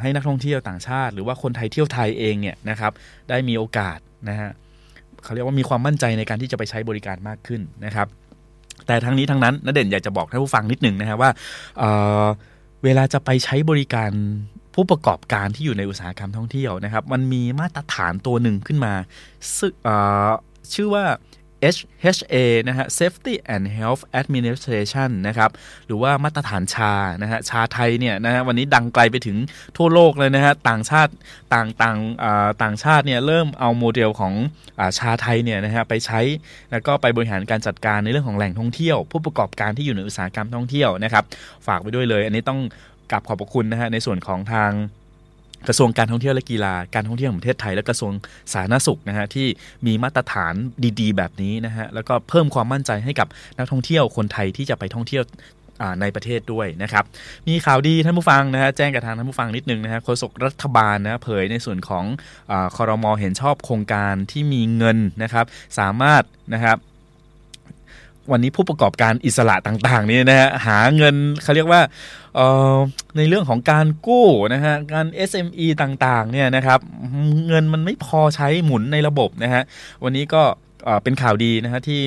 [0.01, 2.92] ให้นักท่องเที่ยวต่างชาติ หรือว่าคนไทยเที่ยวไทยเองเนี่ยนะครับ
[3.28, 4.51] ได้มีโอกาสนะฮะ
[5.24, 8.09] เขาเรียกว่ามีความมั่นใจในการที่จะไปใช้บริการมากขึ้นนะครับ
[8.86, 11.30] แต่ทั้งนี้ทั้งนั้นนเด่นอยากจะบอกท่านผู้ฟังนิดหนึ่งนะฮะว่า
[11.78, 14.11] เเวลาจะไปใช้บริการ
[14.74, 18.94] ผู้ประกอบการที่อยู่ในอุตสาหกรรมท่องเที่ยวนะครับ มันมีมาตรฐานตัวหนึ่งขึ้นมา
[19.58, 19.72] ซึ่ง
[20.74, 21.04] ชื่อว่า
[21.76, 22.36] HHA
[22.68, 25.50] นะฮะ Safety and Health Administration นะครับ
[25.86, 29.36] หรือว่ามาตรฐานชา นะฮะ ชาไทยเนี่ยนะฮะ วันนี้ดังไกลไปถึง
[29.76, 31.12] ทั่วโลกเลยนะฮะ ต่างชาติ
[31.54, 31.98] ต่างต่าง
[32.62, 34.34] ต่างชาติเนี่ยเริ่มเอาโมเดลของ
[34.78, 36.20] อชาไทยเนี่ยนะฮะไปใช้
[36.70, 41.24] แล้วก็ไปบริหารการจัดการในเรื่องของแหล่งท่องเที่ยว ผู้ประกอบการที่อยู่ในอุตสาหกรรมท่องเที่ยวนะครับ
[41.66, 42.60] ฝากไปด้วยเลย อันนี้ต้อง
[43.14, 44.70] กราบขอบพระคุณนะฮะในส่วนของทาง
[45.68, 48.12] กระทรวงการท่องเที่ยวและกีฬาการท่องเที่ยวแห่งประเทศไทย และกระทรวง
[48.52, 49.46] สาธารณสุขนะฮะที่
[49.86, 50.54] มีมาตรฐาน
[51.00, 55.22] ดีๆ แบบนี้นะฮะแล้วก็เพิ่มความมั่นใจให้กับนักท่องเที่ยวคนไทยที่จะไปท่องเที่ยว
[56.00, 57.04] ในประเทศด้วยนะครับ
[57.48, 62.04] มีข่าวดีท่านผู้ฟังนะฮะแจ้งกับทางท่านผู้ฟังนิดนึงนะฮะโฆษกรัฐบาลนะเผยในส่วนของ
[62.50, 65.44] อคอรมอเห็นชอบโครงการที่มีเงินนะครับ
[65.78, 66.22] สามารถ
[66.54, 66.76] นะครับ
[68.32, 71.80] วันนี้ผู้ประกอบการอิสระต่างๆนี่นะฮะหาเงินเขาเรียกว่า
[73.16, 76.78] ในเรื่องของการกู้นะฮะการ SME ต่างๆเนี่ยนะครับ
[77.48, 79.62] เงินมันไม่พอใช้หมุนในระบบนะฮะ
[80.04, 80.42] วันนี้ก็
[81.02, 82.00] เป็นข่าวดีนะฮะที่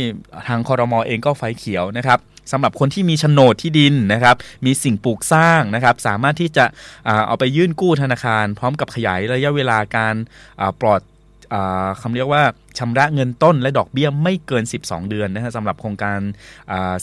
[0.47, 2.19] ทางคอรมอเองก็ไฟเขียวนะครับ
[2.51, 6.65] สำหรับคนที่มีโฉนดที่ดินนะครับ มีสิ่งปลูกสร้างนะครับ สามารถที่จะ
[7.27, 10.15] เอาไปยื่นกู้ธนาคาร พร้อมกับขยายระยะเวลาการ
[10.81, 11.01] ปลอด
[12.01, 12.43] คำเรียกว่า
[12.79, 16.19] ชำระเงินต้นและดอกเบี้ยไม่เกิน 12 เดือนนะฮะสำหรับโครงการ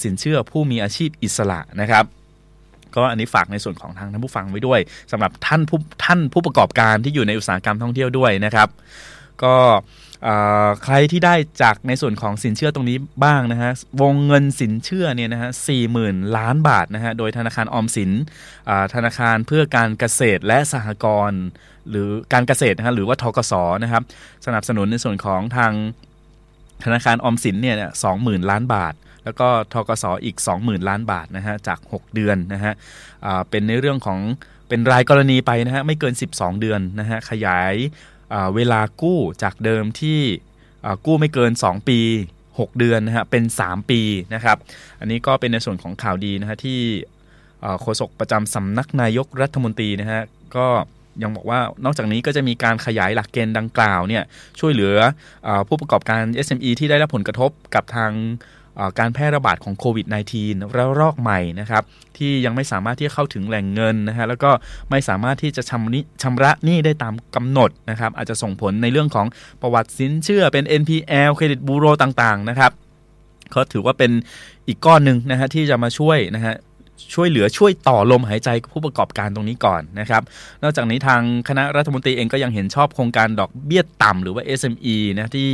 [0.03, 2.05] สินเชื่อผู้มีอาชีพอิสระนะครับ
[2.97, 4.80] ก็อันนี้ฝากในส่วนของทางท่านผู้ฟังไว้ด้วย
[5.12, 8.68] สำหรับท่านผู้ท่านผู้ประกอบการที่อยู่ในอุตสาหกรรมท่องเที่ยวด้วยนะครับ
[9.42, 9.57] ก็
[10.84, 13.72] ใครที่ได้จากในส่วนของสินเชื่อตรงนี้บ้างนะฮะ
[14.03, 18.11] วงเงินสินเชื่อเนี่ยนะฮะสี่หมื่นล้านบาทนะฮะโดยธนาคารออมสิน
[18.95, 21.42] ธนาคารเพื่อการเกษตรและสหกรณ์
[21.91, 24.03] หรือการเกษตรนะฮะหรือว่าทกสนะครับ
[24.47, 25.72] สนับสนุนในส่วนของทาง
[26.85, 32.72] ธนาคารออมสินเนี่ยสองหมื่นล้านบาท แล้วก็ทกสอีก 20,000 ล้านบาทนะฮะจาก 6 เดือนนะฮะ
[33.51, 34.18] เป็นในเรื่องของ
[34.68, 40.20] เป็นรายกรณีไปนะฮะไม่เกิน 12 เดือนนะฮะขยายาเวลากู้จากเดิมที่
[41.07, 42.01] กู้ไม่เกิน 2 ปี
[42.45, 44.01] 6 เดือนนะฮะเป็น 3 ปี
[44.35, 44.57] นะครับ
[45.01, 46.80] อันนี้ก็เป็นในส่วนของข่าวดีนะฮะที่
[47.80, 50.22] โฆษกประจำสำนักนายกรัฐมนตรีนะฮะ
[50.57, 50.66] ก็
[51.22, 54.22] ยังบอกว่านอกจากนี้ก็จะมีการขยายหลักเกณฑ์ดังกล่าวเนี่ย
[54.60, 54.94] ช่วยเหลือ
[55.46, 58.12] อผู้ประกอบการ SME ที่ได้รับผลกระทบกับทาง
[58.98, 60.06] การแพร่ระบาดของโควิด
[60.40, 61.82] -19 ระลอกใหม่นะครับ
[62.16, 64.50] ที่ยังไม่สามารถที่จะเข้าถึงแหล่งเงินนะฮะแล้วก็
[64.90, 69.26] ไม่สามารถที่จะชำนิชำระหนี้ได้ตามกำหนดนะครับอาจจะส่งผลในเรื่องของ
[69.62, 72.72] ประวัติสินเชื่อเป็น NPL เครดิตบูโรต่างๆนะครับ
[73.54, 74.12] ก็ถือว่าเป็น
[74.68, 76.54] อีกก้อนหนึ่งนะฮะที่จะมาช่วยนะฮะ
[77.14, 80.22] ช่วยเหลือช่วยต่อลมหายใจผู้ประกอบการตรงนี้ก่อนนะครับ
[80.62, 85.49] นอกจากนี้ทางคณะรัฐมนตรีเองก็ยังเห็นชอบโครงการดอกเบี้ยต่ำหรือว่า SME นะที่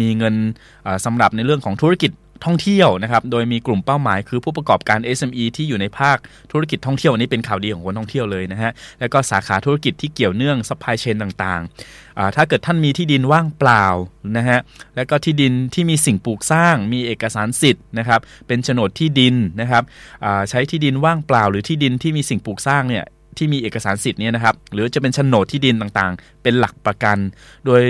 [0.00, 0.34] มีเงิน
[0.86, 2.10] อ่าสำหรับในเรื่องของธุรกิจ
[2.44, 6.16] ท่องเที่ยวนะครับ โดยมีกลุ่มเป้าหมายคือผู้ประกอบการ SME ที่อยู่ในภาค
[6.52, 13.86] ธุรกิจท่องเที่ยวอันนี้เป็นข่าวดีของคนท่องเที่ยวเลยนะฮะ แล้วก็สาขาธุรกิจที่เกี่ยวเนื่อง supply chain ต่างๆ ถ้าเกิดท่านมีที่ดินว่างเปล่า
[14.36, 14.58] นะฮะ
[14.96, 19.82] แล้วก็ที่ดินที่มีสิ่งปลูกสร้าง มีเอกสารสิทธิ์นะครับ เป็นโฉนดที่ดินนะครับ
[20.50, 23.04] ใช้ที่ดินว่างเปล่า หรือที่ดินที่มีสิ่งปลูกสร้างเนี่ย
[23.38, 27.18] ที่มีเอกสารสิทธิ์เนี่ยนะครับ หรือจะเป็นโฉนดที่ดินต่างๆ เป็นหลักประกัน
[27.66, 27.82] โดย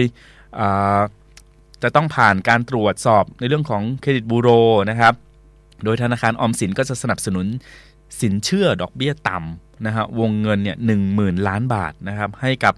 [1.85, 4.49] จะต้องผ่านการตรวจสอบในเรื่องของเครดิตบูโร
[4.91, 5.15] นะครับ
[5.85, 7.47] โดยธนาคารออมสินก็จะสนับสนุน
[8.21, 12.75] สินเชื่อดอกเบี้ยต่ำนะฮะวงเงินเนี่ยหนึ่งหมื่นล้านบาทนะครับให้กับ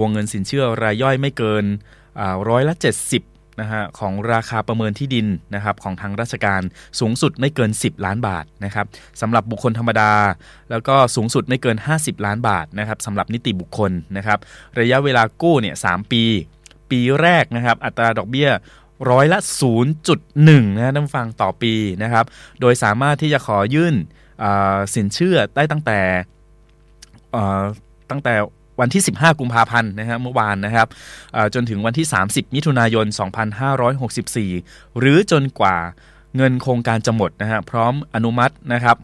[0.00, 1.64] วงเงินสินเชื่อรายย่อยไม่เกิน
[2.48, 6.62] ร้อยละ 70นะฮะของราคาประเมินที่ดินนะครับของทางราชการ
[7.00, 8.86] สูงสุดไม่เกิน 10 ล้านบาทนะครับ
[9.20, 10.12] สำหรับบุคคลธรรมดา
[10.70, 14.38] แล้วก็สูงสุดไม่เกิน 50 ล้านบาทนะครับสำหรับนิติบุคคลนะครับ
[14.80, 16.24] ระยะเวลากู้เนี่ยสปี
[16.92, 18.50] ปีแรกนะครับ อัตราดอกเบี้ย
[19.10, 19.38] ร้อยละ
[20.08, 22.24] 0.1 นะท่านฟังต่อปีนะครับ
[22.60, 23.94] โดยสามารถที่จะขอยื่น
[24.94, 26.00] สินเชื่อได้ตั้งแต่
[28.10, 28.34] ตั้งแต่
[28.80, 30.88] วันที่ 15 กุมภาพันธ์นะครับเมื่อวานนะครับ
[31.54, 33.06] จนถึงวันที่ 30 มิถุนายน
[34.22, 35.76] 2564 หรือจนกว่า
[36.36, 38.96] เงินโครงการจะหมดนะฮะพร้อมอนุมัตินะครับ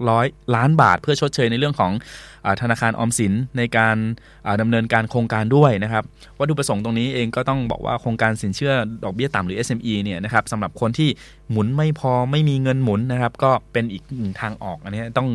[0.00, 1.92] 600 ล้านบาท เพื่อชดเชยในเรื่องของ
[2.46, 3.96] อธนาคารออมสินในการ
[4.46, 6.04] อ่าดำเนินการโครงการด้วยนะครับ
[6.38, 8.72] วัตถุประสงค์ตรงนี้เองก็ต้องบอกว่าโครงการสินเชื่อ
[9.04, 11.08] ดอกเบี้ยต่ำหรือ SME เนี่ยนะครับสำหรับคนที่
[11.50, 15.28] หมุนไม่พอไม่มีเงินหมุนนะครับก็เป็นอีกหนึ่งทางออกอันนี้ต้อง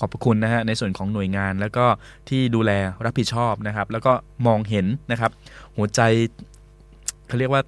[0.00, 1.84] ขอบคุณนะฮะในส่วนของหน่วยงานแล้วก็
[2.28, 2.70] ที่ดูแล
[3.04, 4.12] รับผิดชอบนะครับแล้วก็
[4.46, 5.30] มองเห็นนะครับ
[5.76, 6.00] หัวใจ
[7.28, 7.62] เขาเรียกว่า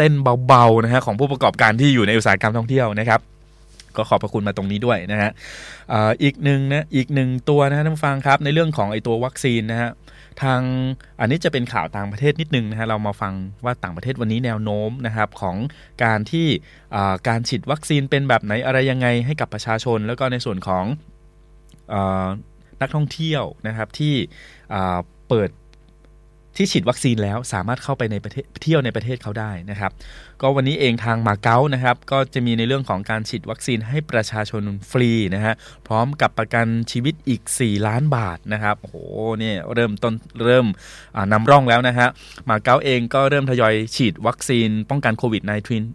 [0.00, 0.14] เต้น
[0.46, 3.20] เบาๆนะฮะของผู้ประกอบการที่อยู่ในอุตสาหกรรมท่องเที่ยวนะครับ
[3.96, 5.30] ก็ขอบพระคุณมาตรงนี้ด้วยนะฮะ
[5.92, 9.90] อ่าอีกหนึ่งนะอีกหนึ่งตัวนะท่านฟังครับในเรื่องของไอตัววัคซีนนะฮะ
[10.42, 10.60] ทาง
[11.20, 13.34] อันนี้จะเป็นข่าวต่างประเทศนิดนึงนะฮะเรามาฟัง
[13.64, 15.56] ว่าต่างประเทศวันนี้แนวโน้มนะครับของ
[16.04, 16.46] การที่
[16.94, 20.84] อ่าการฉีดวัคซีนเป็นแบบไหนอะไรยังไงให้กับประชาชน แล้วก็ในส่วนของ
[21.92, 22.26] อา
[22.80, 24.14] นักท่องเที่ยวนะครับที่
[24.74, 24.98] อ่า
[25.28, 25.50] เปิด
[26.56, 29.92] ที่ฉีดวัคซีนแล้วสามารถเข้าไปในประเทศเที่ยวในประเทศเขาได้นะครับ
[30.42, 35.54] ก็วันนี้เองทางมาเก๊านะครับก็จะมีในเรื่องของการฉีดวัคซีนให้ประชาชนฟรีนะฮะ
[35.88, 38.96] พร้อมกับประกันชีวิตอีก 4 ล้านบาทนะครับโอ้โห
[39.38, 40.14] เนี่ยเริ่มต้น
[40.44, 40.66] เริ่ม
[41.16, 42.08] อ่านำร่องแล้วนะฮะ
[42.48, 45.42] มาเก๊าเองก็เริ่มทยอยฉีดวัคซีนป้องกันโควิด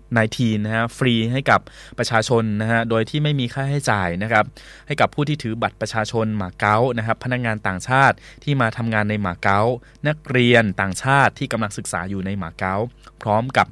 [0.05, 1.59] -19 นะฮะฟรีให้กับ
[1.97, 4.45] ประชาชนนะฮะโดยที่ไม่มีค่าใช้จ่ายนะครับ
[4.87, 9.59] ให้กับผู้ที่ถือบัตรประชาชนหมาเก๊านะครับพนักงานต่างชาติที่มาทำงานในหมาเก๊า
[10.07, 12.75] นักเรียนต่างชาติที่กำลังศึกษาอยู่ในหมาเก๊า
[13.23, 13.67] พร้อมกับ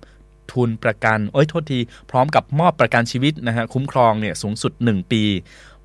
[0.53, 1.79] ทุนประกันเอ้ยโทษที
[2.11, 5.23] พร้อมกับมอบประกันชีวิตนะฮะคุ้มครองเนี่ยสูงสุด 1 ปี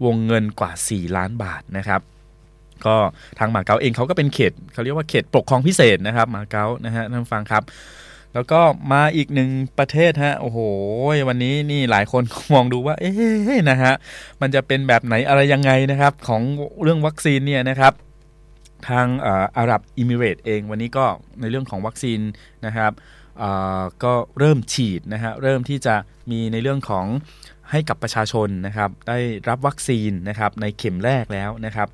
[0.04, 2.00] วงเงินกว่า 4 ล้านบาทนะครับ
[2.86, 2.96] ก็
[3.38, 7.62] ทางมาเก๊าเองเขาก็เป็นเขตเขาเรียกว่าเขตปกครองพิเศษนะครับมาเก๊านะฮะท่านฟังครับ
[8.34, 8.60] แล้วก็
[8.92, 10.58] มาอีกหนึ่งประเทศฮะโอ้โห
[11.28, 12.22] วันนี้นี่หลายคน
[12.54, 13.92] มองดูว่าเอ๊ะนะฮะ
[14.40, 16.42] มันจะเป็นแบบไหนอะไรยังไงนะครับของ
[16.82, 17.92] เรื่องวัคซีนเนี่ยนะครับ
[18.88, 19.06] ทาง
[19.56, 21.04] อาหรับอิมิเรตเองวันนี้ก็
[21.40, 22.20] ในเรื่องของวัคซีน
[22.66, 22.92] นะครับ
[24.04, 25.94] ก็เริ่มฉีดนะฮะเริ่มที่จะ
[26.30, 27.06] มีในเรื่องของ
[27.70, 29.18] ให้กับประชาชนนะครับได้
[29.48, 31.88] รับวัคซีนนะครับในเข็มแรกแล้วนะครับ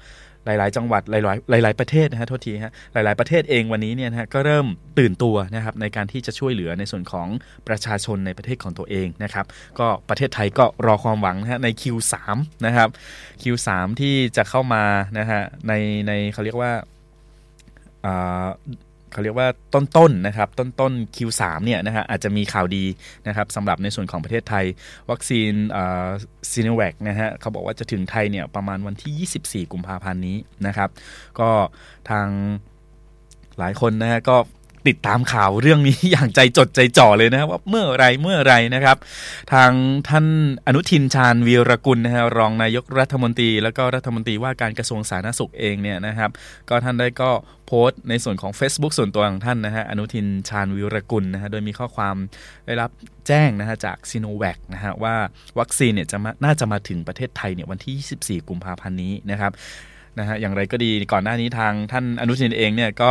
[0.47, 4.66] หลาย ๆ จังหวัดหลาย ๆ หลาย ๆ ประเทศนะฮะโทษทีฮะหลาย ๆ ประเทศเองวันนี้เนี่ยนะฮะก็เริ่ม
[4.99, 7.28] ตื่นตัวนะครับในการที่จะช่วยเหลือในส่วนของ
[7.68, 9.47] ประชาชนในประเทศของตัวเองนะครับ
[9.78, 12.14] ก็ประเทศไทยก็รอความหวังนะฮะใน Q3
[12.66, 12.88] นะครับ
[13.42, 13.68] Q3
[14.01, 14.84] ที่จะเข้ามา
[15.18, 15.72] นะฮะใน
[16.07, 16.72] ในเขาเรียกว่า
[18.05, 18.47] อ่า
[19.15, 22.85] เขาเรียกว่าต้นๆนนะครับต้นต้น Q3 เนี่ยนะฮะอาจจะมีข่าวดี
[23.27, 24.65] นะครับสำหรับในส่วนของประเทศไทย
[25.11, 25.53] วัคซีน
[26.51, 30.37] ซีโนแวคนะฮะเขาบอกว่าจะถึงไทยเนี่ยประมาณวันที่ 24 กุมภาพันธ์นี้
[30.67, 30.91] นะครับ
[31.41, 31.51] ก็
[32.11, 32.29] ทาง
[33.59, 34.37] หลายคนนะฮะก็
[34.89, 38.97] ติดตามข่าวเรื่องนี้อย่างใจจดใจจ่อเลยนะครับว่าเมื่อไรเมื่อไรนะครับ
[39.53, 39.70] ทาง
[40.09, 40.26] ท่าน
[40.66, 46.30] อนุทินชาญวีรกุลนะฮะรองนายกรัฐมนตรี แล้วก็รัฐมนตรีว่าการกระทรวงสาธารณสุขเองเนี่ยนะครับ
[46.68, 47.30] ก็ท่านได้ก็
[47.66, 52.16] โพสต์ในส่วนของ Facebook ส่วนตัวของท่านนะฮะอนุทินชาญวีรกุลนะฮะโดยมีข้อความ
[52.66, 52.91] ได้รับ
[53.28, 55.14] แจ้งนะฮะจากซีโนแวคนะฮะว่า
[55.59, 59.53] วัคซีนเนี่ยจะมาน่าจะมาถึงประเทศไทยเนี่ยวันที่ 24 กุมภาพันธ์นี้นะครับ
[60.18, 63.11] นะฮะอย่างไรก็ดีก่อนหน้านี้ทางท่านอนุทินเองเนี่ยก็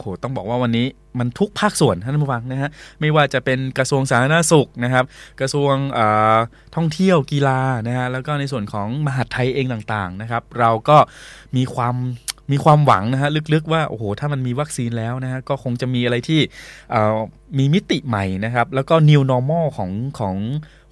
[0.00, 0.86] โอ้โหต้องบอกว่าวันนี้
[1.18, 2.70] มันทุกภาคส่วนท่านผู้ฟังนะฮะ
[3.00, 5.04] ไม่ว่าจะเป็นกระทรวงสาธารณสุขนะครับ
[5.40, 5.74] กระทรวง
[6.76, 10.96] ท่องเที่ยวกีฬานะฮะแล้วก็ในส่วนของมหาดไทยเองต่างๆนะครับ เราก็
[11.56, 11.96] มีความ
[12.50, 16.40] มีความหวังนะฮะลึกๆว่าโอ้โหถ้ามันมีวัคซีนแล้วนะฮะก็คงจะมีอะไรที่
[17.58, 20.36] มีมิติใหม่นะครับ แล้วก็ new normal ของของ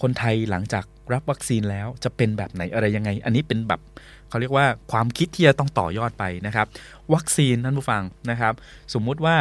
[0.02, 3.80] คนไทยหลังจากรับวัคซีนแล้วจะเป็นแบบไหนอะไรยังไง อันนี้เป็นแบบ
[4.28, 6.66] เขาเรียกว่าความคิดที่จะต้องต่อยอดไปนะครับ
[7.14, 8.54] วัคซีนท่านผู้ฟังนะครับ
[8.94, 9.36] สมมุติว่า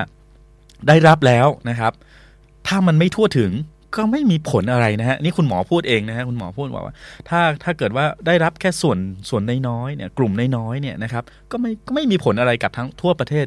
[0.88, 1.94] ได้รับแล้วนะครับ
[2.68, 3.52] ถ้ามันไม่ทั่วถึง
[3.96, 6.96] ก็ไม่มีผลอะไรนะฮะนี่คุณหมอพูดเองนะฮะคุณหมอพูดว่า
[7.30, 8.98] ถ้าถ้าเกิดว่าได้รับแค่ส่วน
[9.30, 13.46] ส่วนน้อยๆเนี่ยกลุ่มน้อยๆเนี่ยนะครับก็ไม่ก็ไม่มีผลอะไรกับทั้งทั่วประเทศ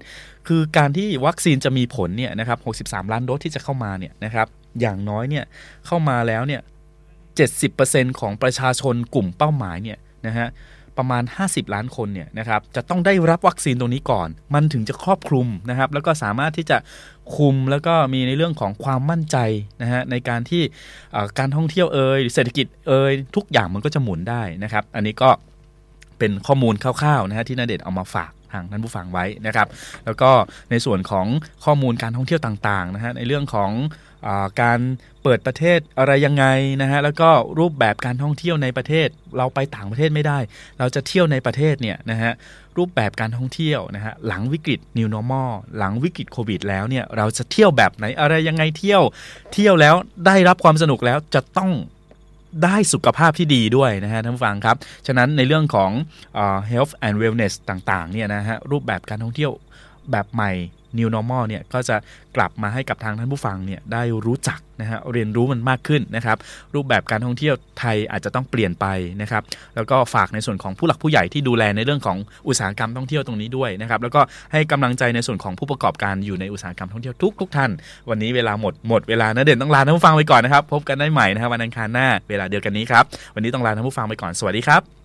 [0.49, 4.47] คือการที่วัคซีนจะมีผลเนี่ยนะครับ63 ล้านโดสที่จะเข้ามาเนี่ยนะครับ
[4.81, 5.45] อย่างน้อยเนี่ย
[5.87, 6.61] เข้ามาแล้วเนี่ย
[7.41, 10.49] 70%ของประชาชนกลุ่มเป้าหมายเนี่ยนะฮะ
[11.01, 16.79] ประมาณ 50 ล้านคนเนี่ยนะครับจะต้องได้รับวัคซีนตรงนี้ก่อน มันถึงจะครอบคลุมนะครับ แล้วก็สามารถที่จะ
[17.37, 19.37] คุมแล้วก็มีในเรื่องของความมั่นใจ
[19.83, 20.63] นะฮะในการที่
[21.39, 25.31] การท่องเที่ยวเอ่ยเศรษฐกิจเอ่ยทุกอย่างมันก็จะหมุนได้นะครับ อันนี้ก็
[26.19, 29.67] เป็นข้อมูลคร่าวๆนะฮะที่นาเดชเอามาฝากทางท่านผู้ฟังไว้นะครับ
[30.05, 30.31] แล้วก็
[30.71, 31.27] ในส่วนของ
[31.65, 33.71] ข้อมูลการท่องเที่ยวต่างๆนะฮะในเรื่องของ
[34.63, 34.79] การ
[35.23, 36.45] เปิดประเทศอะไรยังไง
[36.83, 40.39] นะฮะแล้วก็รูปแบบการท่องเที่ยวในประเทศ เราไปต่างประเทศไม่ได้
[40.79, 42.33] เราจะเที่ยวในประเทศเนี่ยนะฮะ
[42.79, 49.03] รูปแบบการท่องเที่ยวนะฮะหลังวิกฤต New Normal หลังวิกฤตโควิดแล้วเนี่ยเราจะเที่ยวแบบไหนอะไรยังไงเที่ยว
[49.53, 49.95] เที่ยวแล้ว
[50.27, 51.71] ได้รับความสนุกแล้วจะต้อง
[52.65, 55.91] ได้สุขภาพที่ดีด้วยนะฮะท่านผู้ฟังครับ ฉะนั้นในเรื่องของ
[56.71, 59.53] health and wellness ต่างๆเนี่ยนะฮะรูปแบบการท่องเที่ยว
[60.11, 60.53] แบบใหม่
[60.99, 61.97] New Normal เนี่ยก็จะ
[62.37, 66.37] กลับมาให้กับทางท่านผู้ฟังเนี่ยได้รู้จักนะฮะเรียนรู้มันมากขึ้นนะครับ
[66.75, 68.87] รูปแบบการท่องเที่ยวไทยอาจจะต้องเปลี่ยนไป
[69.23, 69.43] นะครับ
[69.75, 72.19] แล้วก็ฝากในส่วนของผู้หลักผู้ใหญ่ที่ดูแลในเรื่องของ
[72.49, 74.21] อุตสาหกรรมท่องเที่ยวตรงนี้ด้วยนะครับ แล้วก็
[74.53, 77.71] ให้กำลังใจในส่วนของผู้ประกอบการอยู่ในอุตสาหกรรมท่องเที่ยวทุกทุกท่าน
[78.11, 85.00] วันนี้เวลาหมดหมดเวลานะเด่นต้องลาท่านผู้ฟังไปก่อนนะครับ พบกันได้ใหม่นะครับวันอังคารหน้าเวลาเดียวกันนี้ครับวันนี้ต้องลาท่านผู้ฟังไปก่อนสวัสดีครับ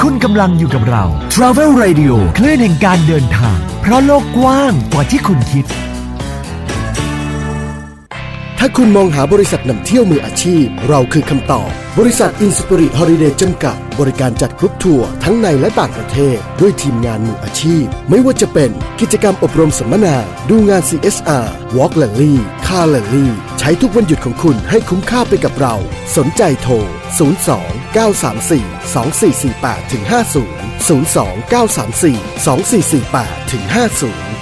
[0.00, 5.64] คุณกำลังอยู่กับเรา Travel Radio คลื่นแห่งการเดินทาง เพราะโลกกว้างกว่าที่คุณคิด
[8.64, 20.16] ถ้าคุณมองหาบริษัทนำเที่ยวมืออาชีพ เราคือคำตอบ บริษัทอินสปิริตฮอลิเดย์จำกัด บริการจัดกรุ๊ปทัวร์ทั้งในและต่างประเทศ ด้วยทีมงานมืออาชีพ ไม่ว่าจะเป็นกิจกรรมอบรมสัมมนา
[20.50, 21.46] ดูงาน CSR
[21.76, 22.34] Walk l a l l y
[22.66, 23.26] Car l a l l y
[23.58, 25.74] ใช้ทุกวันหยุดของคุณให้คุ้มค่าไปกับเรา
[26.16, 26.74] สนใจโทร
[27.38, 28.52] 02 934
[28.94, 30.46] 2448 50
[30.88, 32.02] 02 934
[32.46, 34.41] 2448